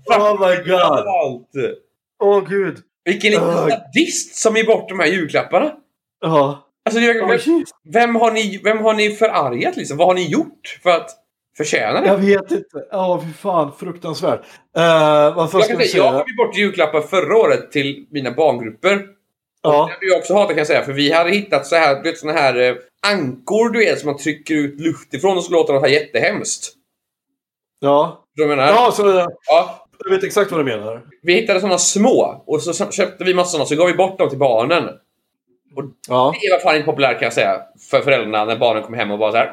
[0.09, 1.04] oh my god.
[2.22, 2.78] Åh gud.
[3.04, 3.68] Vilken liten Ugh.
[3.68, 5.72] sadist som ger bort de här julklapparna.
[6.20, 6.64] Ja.
[6.84, 9.96] Alltså, det är, Åh, vem, vem, har ni, vem har ni förargat liksom?
[9.96, 11.11] Vad har ni gjort för att
[11.56, 12.06] förtjäna det?
[12.06, 12.84] Jag vet inte.
[12.90, 13.72] Ja, fy fan.
[13.78, 14.40] Fruktansvärt.
[14.78, 19.06] Uh, Jag, ska säga, jag gav bort julklappar förra året till mina barngrupper.
[19.62, 19.70] Ja.
[19.70, 22.11] Det hade jag också hatat kan jag säga, för vi hade hittat så här, du
[22.11, 22.74] vet, såna här eh,
[23.07, 25.92] ankor du vet, som man trycker ut luft ifrån och så låter de så här
[25.92, 26.72] jättehemskt.
[27.80, 28.24] Ja.
[28.34, 28.66] Du menar?
[28.66, 29.86] Ja, så det, Ja.
[30.05, 31.03] jag vet exakt vad du menar.
[31.22, 34.28] Vi hittade såna små och så köpte vi massa såna så gav vi bort dem
[34.28, 34.88] till barnen.
[36.09, 36.34] Ja.
[36.42, 39.18] Det var fan inte populärt kan jag säga för föräldrarna när barnen kom hem och
[39.18, 39.53] bara så här.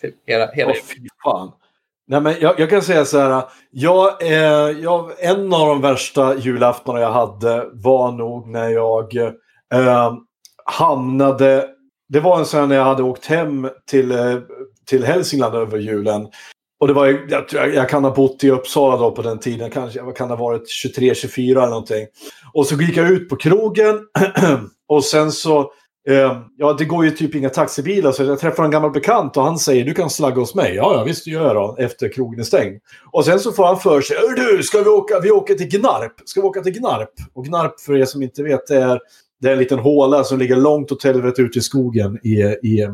[0.00, 1.52] Typ hela, hela Åh, fy fan.
[2.06, 3.42] Nej, men jag, jag kan säga så här.
[3.70, 9.14] Jag, eh, jag, en av de värsta julaftnarna jag hade var nog när jag
[9.74, 10.14] eh,
[10.64, 11.68] hamnade...
[12.08, 14.38] Det var en sån när jag hade åkt hem till, eh,
[14.86, 16.28] till Hälsingland över julen.
[16.80, 19.70] Och det var jag, jag, jag kan ha bott i Uppsala då på den tiden.
[19.70, 20.64] Kanske, jag kan ha varit
[20.96, 22.06] 23-24 eller någonting.
[22.52, 24.00] Och så gick jag ut på krogen.
[24.88, 25.72] och sen så...
[26.08, 29.42] Eh, ja, det går ju typ inga taxibilar så jag träffar en gammal bekant och
[29.42, 30.74] han säger du kan slagga hos mig.
[30.74, 32.80] Ja, ja visst det gör jag då, efter krogen är stängd.
[33.12, 36.12] Och sen så får han för sig, du, ska vi åka, vi åker till Gnarp?
[36.24, 37.10] Ska vi åka till Gnarp?
[37.34, 39.00] Och Gnarp för er som inte vet, det är,
[39.40, 42.88] det är en liten håla som ligger långt åt helvete ute i skogen i, i,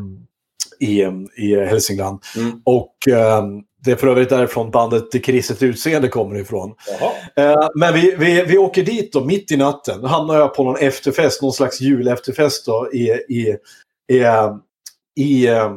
[0.79, 1.01] i,
[1.37, 2.19] i Hälsingland.
[2.37, 2.61] Mm.
[2.63, 3.43] Och eh,
[3.85, 6.75] det är för övrigt därifrån bandet Det Kristet Utseende kommer ifrån.
[7.35, 10.01] Eh, men vi, vi, vi åker dit då, mitt i natten.
[10.01, 13.57] Då hamnar jag på någon efterfest, någon slags julefterfest då, i, i,
[14.11, 14.55] i, eh,
[15.19, 15.71] i, eh,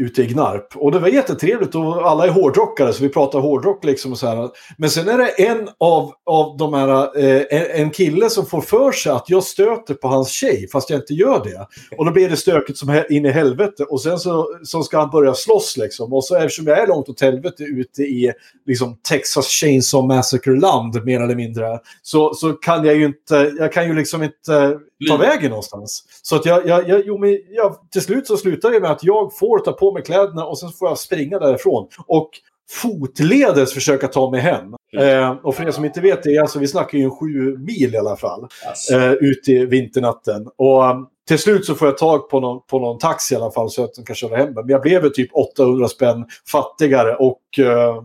[0.00, 0.76] ute i Gnarp.
[0.76, 4.12] Och det var jättetrevligt och alla är hårdrockare så vi pratar hårdrock liksom.
[4.12, 4.48] Och så här.
[4.78, 8.92] Men sen är det en av, av de här, eh, en, kille som får för
[8.92, 11.66] sig att jag stöter på hans tjej fast jag inte gör det.
[11.96, 13.84] Och då blir det stökigt som in i helvete.
[13.84, 16.12] Och sen så, så ska han börja slåss liksom.
[16.12, 18.32] Och så eftersom jag är långt åt helvete ute i
[18.66, 21.78] liksom, Texas Chainsaw Massacre-land mer eller mindre.
[22.02, 24.78] Så, så kan jag ju inte, jag kan ju liksom inte
[25.08, 26.04] ta vägen någonstans.
[26.22, 29.04] Så att jag, jag, jag, jo, men jag, till slut så slutar det med att
[29.04, 31.88] jag får ta på mig kläderna och sen får jag springa därifrån.
[32.06, 32.30] Och
[32.70, 34.74] fotledes försöka ta mig hem.
[34.98, 37.94] Eh, och för er som inte vet det, alltså, vi snackar ju en sju mil
[37.94, 38.48] i alla fall.
[38.66, 38.94] Alltså.
[38.94, 40.46] Eh, ut i vinternatten.
[40.56, 43.50] Och um, till slut så får jag tag på någon, på någon taxi i alla
[43.50, 44.54] fall så att de kan köra hem.
[44.54, 48.02] Men jag blev typ 800 spänn fattigare och eh,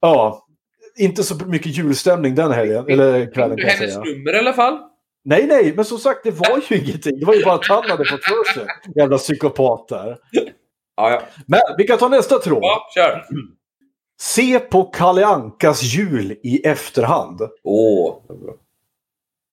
[0.00, 0.46] ja,
[0.98, 2.84] inte så mycket julstämning den helgen.
[2.88, 4.04] Eller kvällen kan jag hennes säga.
[4.04, 4.78] nummer i alla fall?
[5.24, 7.18] Nej, nej, men som sagt det var ju ingenting.
[7.20, 8.66] Det var ju bara att han hade fått för sig.
[8.96, 10.16] Jävla psykopat där.
[10.96, 11.22] Ja, ja.
[11.46, 12.58] Men vi kan ta nästa tråd.
[12.62, 13.24] ja kör.
[14.20, 17.40] Se på Kalle Ankas jul i efterhand.
[17.64, 18.14] Åh.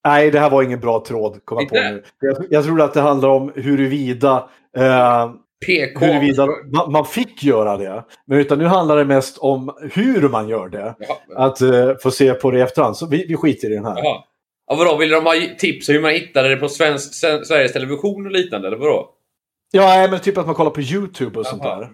[0.08, 2.04] Nej, det här var ingen bra tråd, kom jag på nu.
[2.20, 5.32] Jag, jag tror att det handlar om huruvida, eh,
[5.66, 6.06] PK.
[6.06, 8.04] huruvida man, man fick göra det.
[8.26, 10.96] Men utan nu handlar det mest om hur man gör det.
[11.00, 11.48] Jaha.
[11.48, 12.98] Att eh, få se på det i efterhand.
[12.98, 13.98] Så vi, vi skiter i den här.
[14.04, 14.24] Jaha.
[14.72, 18.26] Ja, vadå, vill de ha tips hur man hittade det på svensk, Sve- Sveriges Television
[18.26, 19.10] och liknande, eller vadå?
[19.72, 21.80] Ja, men typ att man kollar på YouTube och sånt Jaha.
[21.80, 21.90] där.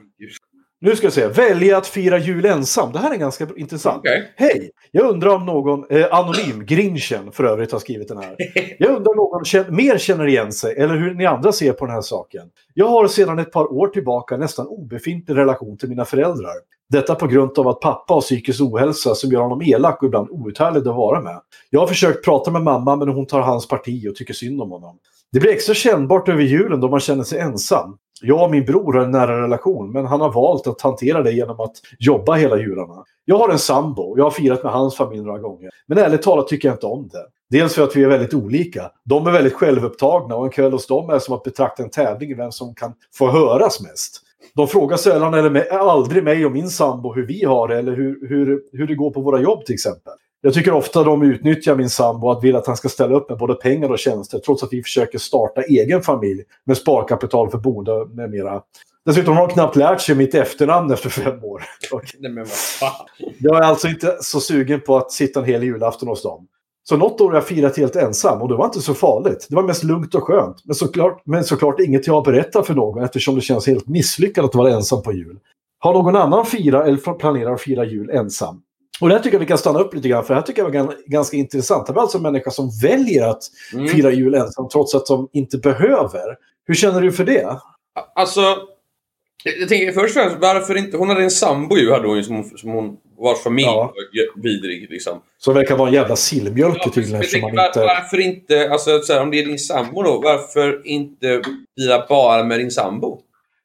[0.82, 1.28] Nu ska jag se.
[1.28, 2.92] Välja att fira jul ensam.
[2.92, 3.98] Det här är ganska intressant.
[3.98, 4.34] Okej.
[4.36, 4.72] Hej!
[4.92, 8.36] Jag undrar om någon, eh, anonym, Grinchen för övrigt har skrivit den här.
[8.80, 11.86] Jag undrar om någon kän- mer känner igen sig eller hur ni andra ser på
[11.86, 12.50] den här saken.
[12.74, 16.54] Jag har sedan ett par år tillbaka nästan obefintlig relation till mina föräldrar.
[16.90, 20.30] Detta på grund av att pappa har psykisk ohälsa som gör honom elak och ibland
[20.30, 21.40] outhärdlig att vara med.
[21.70, 24.72] Jag har försökt prata med mamma men hon tar hans parti och tycker synd om
[24.72, 24.98] honom.
[25.32, 27.98] Det blir extra kännbart över julen då man känner sig ensam.
[28.22, 31.32] Jag och min bror har en nära relation men han har valt att hantera det
[31.32, 33.04] genom att jobba hela jularna.
[33.26, 35.70] Jag har en sambo och jag har firat med hans familj några gånger.
[35.88, 37.26] Men ärligt talat tycker jag inte om det.
[37.50, 38.92] Dels för att vi är väldigt olika.
[39.06, 42.32] De är väldigt självupptagna och en kväll hos dem är som att betrakta en tävling
[42.32, 44.22] i vem som kan få höras mest.
[44.56, 47.96] De frågar sällan eller med, aldrig mig och min sambo hur vi har det eller
[47.96, 50.14] hur, hur, hur det går på våra jobb till exempel.
[50.42, 53.38] Jag tycker ofta de utnyttjar min sambo att vill att han ska ställa upp med
[53.38, 58.06] både pengar och tjänster trots att vi försöker starta egen familj med sparkapital för boende
[58.06, 58.62] med mera.
[59.06, 61.64] Dessutom har de knappt lärt sig mitt efternamn efter fem år.
[62.20, 63.08] Nej, men vad fan.
[63.40, 66.48] jag är alltså inte så sugen på att sitta en hel julafton hos dem.
[66.90, 69.48] Så något år har jag firat helt ensam och det var inte så farligt.
[69.50, 70.58] Det var mest lugnt och skönt.
[70.66, 74.46] Men såklart, men såklart inget jag har berättat för någon eftersom det känns helt misslyckat
[74.46, 75.40] att vara ensam på jul.
[75.80, 78.62] Har någon annan fira eller planerar att fira jul ensam?
[79.02, 80.62] Och det här tycker jag vi kan stanna upp lite grann för det här tycker
[80.62, 81.88] jag var gan- ganska intressant.
[81.88, 83.88] Det var alltså en människa som väljer att Mm.
[83.88, 86.36] fira jul ensam trots att de inte behöver.
[86.68, 87.58] Hur känner du för det?
[88.16, 88.42] Alltså,
[89.60, 90.98] jag tänker först och främst, varför inte...
[90.98, 93.94] Hon hade en sambo ju, hade hon ju, som, hon- som hon, vars familj Ja.
[94.36, 95.22] var vidrig liksom.
[95.38, 97.80] Som verkar vara en jävla sillmjölk Ja, tydligen jag var, inte...
[97.80, 101.42] Varför inte, alltså så här, om det är din sambo då, varför inte
[101.80, 103.20] fira bara med din sambo?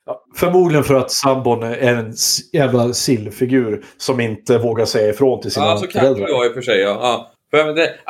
[0.07, 2.15] Ja, förmodligen för att sambon är en
[2.53, 6.27] jävla sillfigur som inte vågar säga ifrån till sina Ja, så föräldrar.
[6.27, 6.81] det vara i och för sig.
[6.81, 6.89] Ja.
[7.03, 7.29] Ja.
[7.51, 7.67] För, jag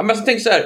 [0.07, 0.62] men jag tänker så här.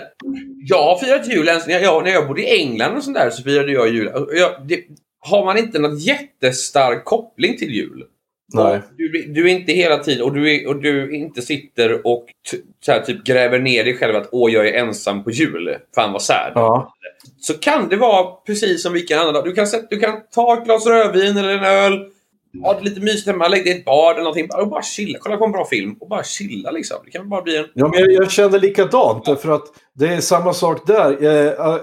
[0.66, 3.30] Jag har firat jul ens när jag, när jag bodde i England och sånt där
[3.30, 4.10] så firade jag jul.
[4.32, 4.80] Jag, det,
[5.20, 8.04] har man inte någon jättestark koppling till jul.
[8.54, 8.80] Nej.
[8.96, 12.24] Du, du är inte hela tiden och du, är, och du inte sitter och
[12.86, 15.76] här, typ gräver ner dig själv att åh, jag är ensam på jul.
[15.94, 16.52] Fan vad sad.
[16.54, 16.94] Ja.
[17.40, 19.44] Så kan det vara precis som vilken annan dag.
[19.44, 22.10] Du kan, du kan ta ett glas rödvin eller en öl.
[22.62, 24.48] Ha det lite mysigt hemma, lägg dig i ett bad eller någonting.
[24.60, 25.18] Och bara chilla.
[25.20, 26.96] Kolla på en bra film och bara chilla liksom.
[27.04, 27.66] Det kan bara bli en...
[27.74, 29.24] Ja, men jag, jag kände likadant.
[29.24, 31.24] Därför att det är samma sak där.
[31.24, 31.78] Eh, eh,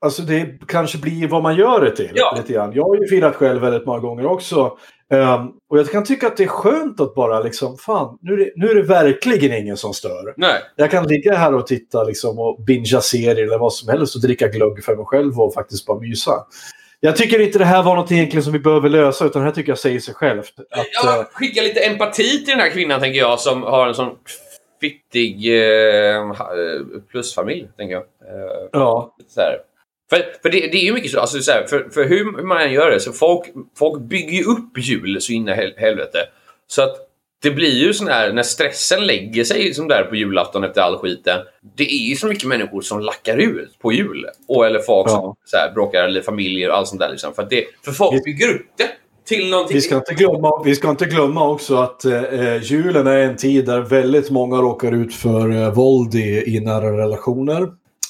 [0.00, 2.10] alltså det kanske blir vad man gör det till.
[2.14, 2.34] Ja.
[2.36, 2.72] Lite grann.
[2.74, 4.78] Jag har ju firat själv väldigt många gånger också.
[5.12, 8.36] Ehm, och jag kan tycka att det är skönt att bara liksom, fan, nu är
[8.36, 10.34] det, nu är det verkligen ingen som stör.
[10.36, 10.62] Nej.
[10.76, 14.22] Jag kan ligga här och titta liksom, och bingea serier eller vad som helst och
[14.22, 16.32] dricka glögg för mig själv och faktiskt bara mysa.
[17.00, 19.54] Jag tycker inte det här var något egentligen som vi behöver lösa utan det här
[19.54, 20.52] tycker jag säger sig självt.
[20.70, 23.94] Att, Ja, eh, skicka lite empati till den här kvinnan, tänker jag, som har en
[23.94, 24.16] sån
[24.80, 26.30] fittig eh, eh,
[27.10, 28.02] plusfamilj, tänker jag.
[28.02, 29.14] Eh, ja.
[29.28, 29.56] så här.
[30.10, 32.46] För, för det, det är ju mycket så, alltså, så här, för, för hur, hur
[32.46, 33.46] man än gör det, så folk,
[33.78, 36.18] folk bygger ju upp jul så in i hel, helvete.
[36.66, 36.96] Så att
[37.42, 40.98] det blir ju sån här, när stressen lägger sig som där på julafton efter all
[40.98, 41.38] skiten.
[41.76, 44.26] Det är ju så mycket människor som lackar ut på jul.
[44.48, 45.36] Och, eller folk som Ja.
[45.44, 47.10] så här, bråkar, eller familjer och allt sånt där.
[47.10, 47.34] Liksom.
[47.34, 48.88] För, det, för folk bygger upp det
[49.26, 49.74] till någonting.
[49.74, 53.66] Vi ska, inte glömma, vi ska inte glömma också att eh, julen är en tid
[53.66, 57.68] där väldigt många råkar ut för eh, våld i, i nära relationer.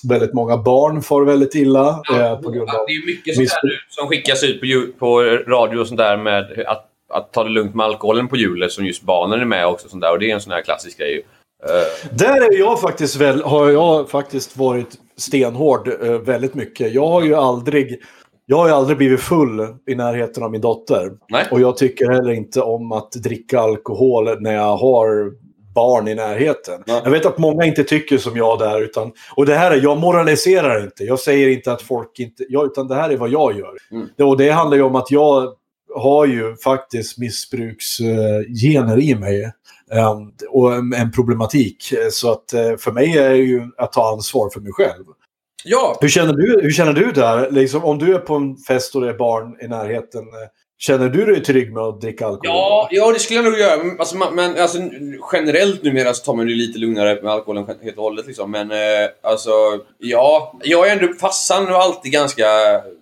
[0.09, 2.87] Väldigt många barn får väldigt illa eh, på grund Ja, av...
[2.87, 4.67] det är mycket sånt nu som skickas ut på,
[4.99, 5.21] på
[5.51, 6.85] radio och sånt där med att,
[7.15, 9.89] att ta det lugnt med alkoholen på julen som just barnen är med också.
[9.89, 10.13] Sånt där.
[10.13, 11.13] Och det är en sån här klassisk grej.
[11.13, 11.19] ju.
[11.19, 16.93] Eh, Där är jag faktiskt väl, har jag faktiskt varit stenhård eh, väldigt mycket.
[16.93, 18.01] Jag har ju aldrig...
[18.51, 21.11] Jag har ju aldrig blivit full i närheten av min dotter.
[21.29, 21.47] nej.
[21.51, 25.33] Och jag tycker heller inte om att dricka alkohol när jag har
[25.79, 26.83] barn i närheten.
[26.87, 27.01] Nej.
[27.05, 28.81] Jag vet att många inte tycker som jag där.
[28.83, 31.05] Utan, och det här är, jag moraliserar inte.
[31.05, 32.45] Jag säger inte att folk inte...
[32.49, 33.77] Jag, utan det här är vad jag gör.
[33.91, 34.09] Mm.
[34.17, 35.55] Det, och det handlar ju om att jag
[35.95, 39.43] har ju faktiskt missbruksgener i mig.
[39.93, 40.17] eh,
[40.51, 41.93] och en, en problematik.
[42.11, 45.05] Så att eh, för mig är det ju att ta ansvar för mig själv.
[45.65, 47.51] Ja, Hur känner du, hur känner du där?
[47.51, 50.25] Liksom, om du är på en fest och det är barn i närheten.
[50.81, 52.43] Känner du dig trygg med att dricka alkohol?
[52.57, 53.85] Ja, ja det skulle jag nog göra.
[53.85, 54.79] Men, alltså, man- men alltså,
[55.33, 58.27] generellt numera så tar man det lite lugnare med alkoholen helt och hållet.
[58.27, 58.51] Liksom.
[58.51, 59.51] Men eh, alltså,
[59.99, 60.55] ja.
[60.65, 62.47] Jag är ändå, farsan var alltid ganska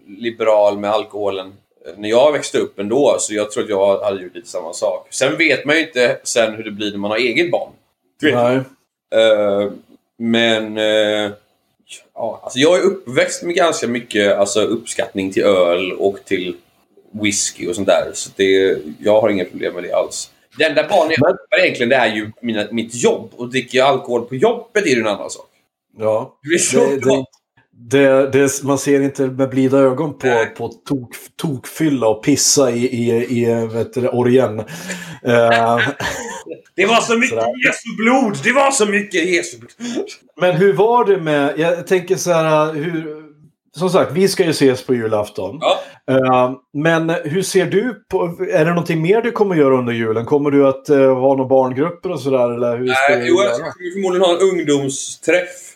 [0.07, 1.47] liberal med alkoholen
[1.87, 3.17] eh, när jag växte upp ändå.
[3.19, 5.07] Så jag tror att jag hade gjort lite samma sak.
[5.11, 7.71] Sen vet man ju inte sen hur det blir när man har eget barn.
[8.21, 8.35] Du vet.
[8.37, 8.57] Nej.
[9.23, 9.71] Eh,
[10.19, 10.79] men...
[10.79, 11.31] eh,
[12.15, 16.57] ja, alltså jag är uppväxt med ganska mycket alltså, uppskattning till öl och till
[17.23, 18.11] whisky och sånt där.
[18.15, 20.31] Så det, jag har inga problem med det alls.
[20.59, 23.31] Det enda barn jag har egentligen det är ju mina, mitt jobb.
[23.37, 25.49] Och dricker jag alkohol på jobbet är ju en annan sak.
[25.99, 26.39] Ja.
[26.43, 27.25] Det blir så Det, bra.
[27.91, 30.47] det, det, man ser inte med blida ögon på, Nej.
[30.47, 34.59] på tok, tokfylla och pissa i, i, i vet du, det, Orien.
[34.59, 35.79] Eh,
[36.77, 37.67] Det var så mycket Sådär.
[37.67, 38.39] Jesu blod!
[38.45, 39.71] Det var så mycket Jesu blod!
[40.41, 41.55] men hur var det med...
[41.59, 42.73] Jag tänker så här...
[42.73, 43.26] Hur,
[43.79, 45.59] som sagt, vi ska ju ses på julafton.
[45.61, 45.79] Ja.
[46.11, 48.37] Eh, men hur ser du på...
[48.51, 50.25] Är det någonting mer du kommer göra under julen?
[50.25, 52.51] Kommer du att uh, ha några barngrupper och sådär?
[52.55, 53.65] Eller hur ska du jo, jag ska
[53.95, 55.73] förmodligen ha en ungdomsträff.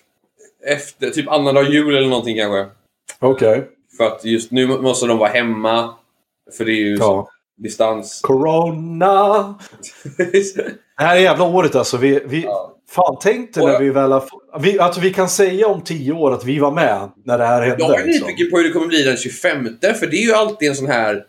[0.67, 2.67] Efter typ annandag jul eller någonting kanske.
[3.19, 3.69] Okej.
[3.97, 5.95] För att just nu måste de vara hemma.
[6.57, 7.29] För det är ju Ja.
[7.59, 8.21] distans.
[8.23, 9.55] Corona!
[10.99, 11.97] Det här är jävla året alltså.
[11.97, 12.77] Vi, vi, Ja.
[12.91, 14.25] Fan, tänk dig när vi väl har...
[14.61, 17.63] Vi, alltså, vi kan säga om tio år att vi var med när det här
[17.63, 17.85] hände.
[17.85, 18.27] Jag är liksom.
[18.27, 19.65] nyfiken på hur det kommer bli den 25.
[19.81, 21.25] För det är ju alltid en sån här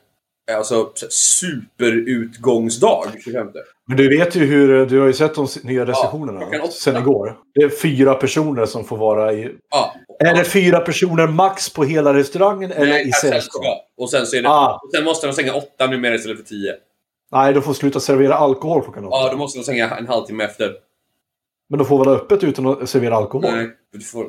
[0.57, 3.03] alltså, så här superutgångsdag.
[3.24, 3.47] 25.
[3.88, 4.86] Men du vet ju hur...
[4.86, 6.72] Du har ju sett de nya restriktionerna klockan åtta.
[6.72, 7.38] sen igår.
[7.55, 9.51] Det är fyra personer som får vara i...
[9.72, 9.93] Ja.
[10.20, 13.64] Är det fyra personer max på hela restaurangen eller Nej, i per sällskap?
[13.97, 14.80] Och sen, så är det, Ah.
[14.95, 16.74] sen måste de stänga åtta numera istället för tio.
[17.32, 19.18] Nej, de får sluta servera alkohol klockan åtta.
[19.18, 20.72] Ja, då måste de stänga en halvtimme efter.
[21.72, 23.51] Men de får ha öppet utan att servera alkohol?
[23.51, 24.24] Nej, du får...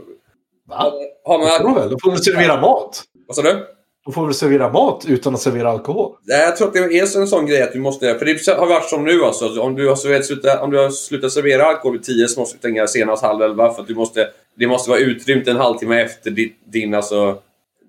[0.68, 0.92] Va?
[1.24, 1.74] Har Det får de man...
[1.74, 1.90] väl?
[1.90, 3.02] De får väl servera mat?
[3.26, 3.66] Vad sa du?
[4.04, 6.12] De får väl servera mat utan att servera alkohol?
[6.22, 8.18] Nej, Jag tror att det är en sån grej att du måste...
[8.18, 9.60] För det har varit som nu alltså.
[9.60, 12.58] Om du har slutat, om du har slutat servera alkohol vid 10 så måste du
[12.58, 13.72] stänga senast halv elva.
[13.72, 14.28] För att du måste,
[14.58, 17.38] det måste vara utrymt en halvtimme efter din, din alltså...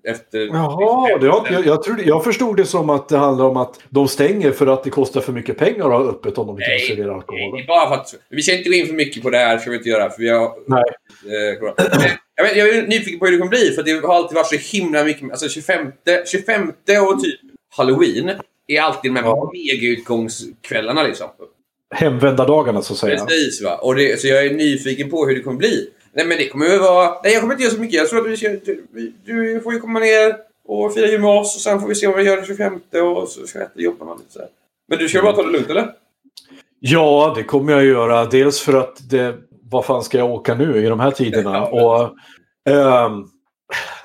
[0.08, 0.38] Efter...
[0.46, 3.56] Jaha, det har, inte- jag, jag, trodde, jag förstod det som att det handlar om
[3.56, 6.52] att de stänger för att det kostar för mycket pengar att ha öppet om de
[6.56, 7.60] inte Nej, får servera Nej, alkohol.
[7.60, 8.14] är bara för att...
[8.30, 10.10] Vi ska inte gå in för mycket på det här, ska vi inte göra.
[10.10, 10.52] För vi har...
[10.66, 10.82] Nej.
[11.26, 11.74] Eh,
[12.36, 14.46] jag, vet, jag är nyfiken på hur det kommer bli, för det har alltid varit
[14.46, 15.30] så himla mycket...
[15.30, 15.86] Alltså 25,
[16.32, 16.62] 25
[17.08, 17.40] och typ
[17.76, 18.30] Halloween
[18.68, 19.50] är alltid de här Ja.
[19.54, 21.26] mega-utgångskvällarna liksom.
[21.94, 23.24] Hemvändardagarna så att säga.
[23.24, 23.76] Precis va.
[23.76, 25.90] Och det, så jag är nyfiken på hur det kommer bli.
[26.14, 27.20] Nej men det kommer ju vara...
[27.22, 27.96] Nej jag kommer inte göra så mycket.
[27.96, 28.48] Jag tror att vi ska...
[28.48, 28.86] Du,
[29.24, 32.06] du får ju komma ner och fira jul med oss och sen får vi se
[32.06, 34.48] vad vi gör den 25 och så ska jag äta jobba lite så här.
[34.88, 35.92] Men du ska bara ta det lugnt eller?
[36.80, 38.24] Ja, det kommer jag göra.
[38.24, 39.34] Dels för att det,
[39.70, 41.52] vad fan ska jag åka nu i de här tiderna?
[41.52, 41.66] Ja.
[41.66, 43.24] Och, ehm,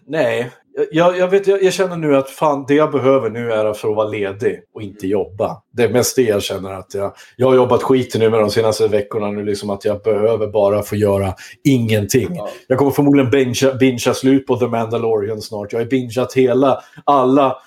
[0.08, 0.52] nej,
[0.92, 3.90] jag, jag, vet, jag, jag känner nu att fan, det jag behöver nu är för
[3.90, 5.62] att vara ledig och inte jobba.
[5.74, 7.14] Det är mest det jag känner att jag...
[7.36, 10.84] Jag har jobbat skiten nu med de senaste veckorna nu, liksom att jag behöver bara
[10.84, 12.36] få göra ingenting.
[12.36, 12.50] Ja.
[12.68, 15.74] Jag kommer förmodligen bingea, bingea slut på The Mandalorian snart.
[15.74, 17.58] Jag har bingeat hela, alla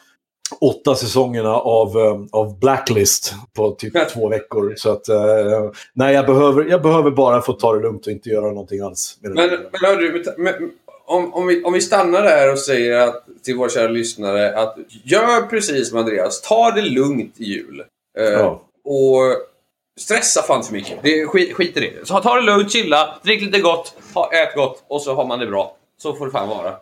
[0.61, 4.75] åtta säsongerna av, um, av Blacklist på typ två veckor.
[4.77, 5.17] Så att, eh,
[5.95, 9.19] nej, jag behöver, jag behöver bara få ta det lugnt och inte göra någonting alls.
[9.21, 10.55] Med Men, men hör du, men,
[11.13, 14.77] om, om, vi, om vi stannar där och säger att, till våra kära lyssnare att
[15.05, 16.41] gör precis som Andreas.
[16.41, 17.83] Ta det lugnt i jul.
[18.19, 18.63] Eh, Ja.
[18.85, 19.21] Och
[20.01, 20.99] stressa fan för mycket.
[21.03, 22.07] Det, skit, skit i det.
[22.07, 25.39] Så ta det lugnt, chilla, drick lite gott, ha, ät gott och så har man
[25.39, 25.77] det bra.
[26.03, 26.75] Så får det fan vara.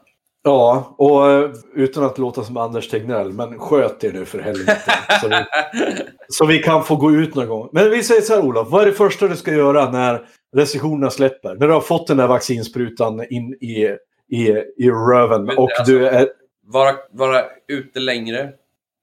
[0.43, 4.93] Ja, och eh, utan att låta som Anders Tegnell, men sköt er nu för helvete.
[5.20, 5.35] så, vi,
[6.28, 7.68] så vi kan få gå ut någon gång.
[7.72, 10.26] Men vi säger så här Olof, vad är det första du ska göra när
[10.57, 11.55] restriktionerna släpper?
[11.55, 13.97] När du har fått den där vaccinsprutan in i,
[14.31, 16.28] i, i röven Men och alltså- du är...
[16.66, 18.51] Vara, vara ute längre.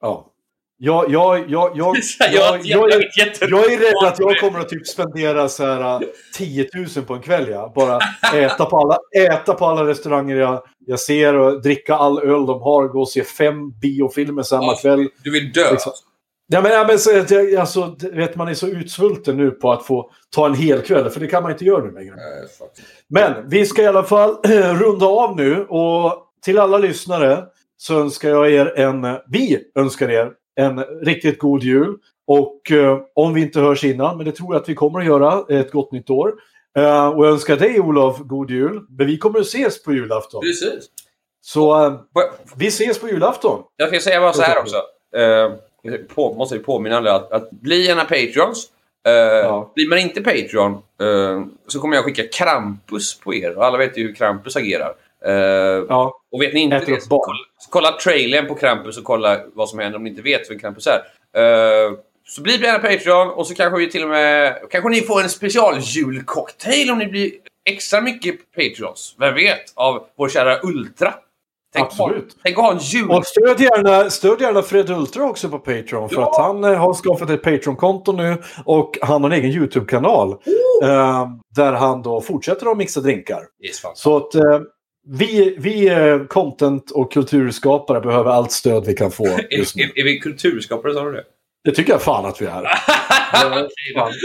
[0.02, 0.34] Ja.
[0.80, 1.96] Jag, jag, jag, jag, jag,
[2.32, 2.92] jag, jag,
[3.42, 6.08] jag är rädd att jag kommer att typ spendera så här äh,
[6.38, 7.50] 10 000 på en kväll.
[7.50, 7.72] Ja.
[7.76, 8.00] Bara
[8.36, 8.98] äta på, alla,
[9.34, 12.88] äta på alla restauranger jag, jag ser och dricka all öl de har.
[12.88, 15.10] Gå och se fem biofilmer samma kväll.
[15.24, 15.72] Du vill dö.
[15.72, 15.94] Liksom.
[16.48, 17.20] Ja, men, ja, men så,
[17.60, 21.10] alltså, vet, man är så utsvulten nu på att få ta en hel kväll.
[21.10, 22.14] För det kan man inte göra nu längre.
[22.14, 22.72] Eh, fuck.
[23.08, 24.36] Men vi ska i alla fall
[24.80, 27.44] runda av nu och till alla lyssnare
[27.78, 31.98] så önskar jag er en, vi önskar er en riktigt god jul.
[32.28, 35.06] Och eh, om vi inte hörs innan, men det tror jag att vi kommer att
[35.06, 36.34] göra, ett gott nytt år.
[36.78, 38.82] Eh, och jag önskar dig Olof god jul.
[38.90, 40.42] Men vi kommer att ses på julafton.
[40.42, 40.90] Precis.
[41.42, 42.00] Så eh,
[42.56, 43.64] vi ses på julafton.
[43.76, 44.76] Jag ska säga bara så här också.
[46.16, 48.68] På, måste vi påminna alla att, att bli gärna Patreons.
[49.08, 49.72] Eh, Ja.
[49.76, 53.58] Blir man inte Patreon eh, så kommer jag skicka Krampus på er.
[53.58, 54.94] Och alla vet ju hur Krampus agerar.
[55.26, 55.34] Eh,
[55.90, 56.20] Ja.
[56.32, 59.40] och vet ni inte Äter det, så kolla, så kolla trailern på Krampus och kolla
[59.54, 61.02] vad som händer om ni inte vet vem Krampus är.
[61.42, 61.92] Eh,
[62.28, 64.58] så bli gärna Patreon och så kanske vi till och med...
[64.72, 67.32] Kanske ni får en specialjulcocktail om ni blir
[67.70, 69.16] extra mycket Patreons.
[69.20, 69.64] Vem vet?
[69.76, 71.14] Av vår kära Ultra.
[71.74, 72.34] Tänk Absolut.
[72.34, 73.12] Ha, tänk att ha en jul...
[73.12, 76.10] Och stöd gärna, stöd gärna Fred Ultra också på Patreon.
[76.10, 76.30] För Ja.
[76.30, 78.38] att han eh, har skaffat ett Patreon-konto nu.
[78.66, 80.32] Och han har en egen YouTube-kanal.
[80.84, 83.40] eh, där han då fortsätter att mixa drinkar.
[83.96, 84.60] Så att eh,
[85.08, 89.84] vi, vi eh, content och kulturskapare behöver allt stöd vi kan få just nu.
[89.84, 91.24] är, är vi kulturskapare, sa du det?
[91.64, 92.64] Det tycker jag fan att vi är.
[93.32, 93.68] Fan,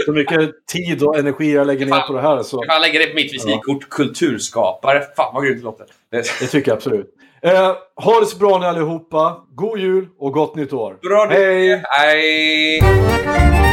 [0.05, 2.43] Så mycket tid och energi jag lägger ner på det här.
[2.43, 3.89] Så Jag lägga det på mitt visitkort.
[3.89, 5.03] Kulturskapare.
[5.15, 5.85] Fan vad grymt det låter.
[6.11, 7.07] Det tycker jag absolut.
[7.45, 9.37] Eh, ha det så bra ni allihopa.
[9.55, 10.97] God jul och gott nytt år.
[11.01, 11.83] Bra Hej!
[11.89, 13.72] Hej!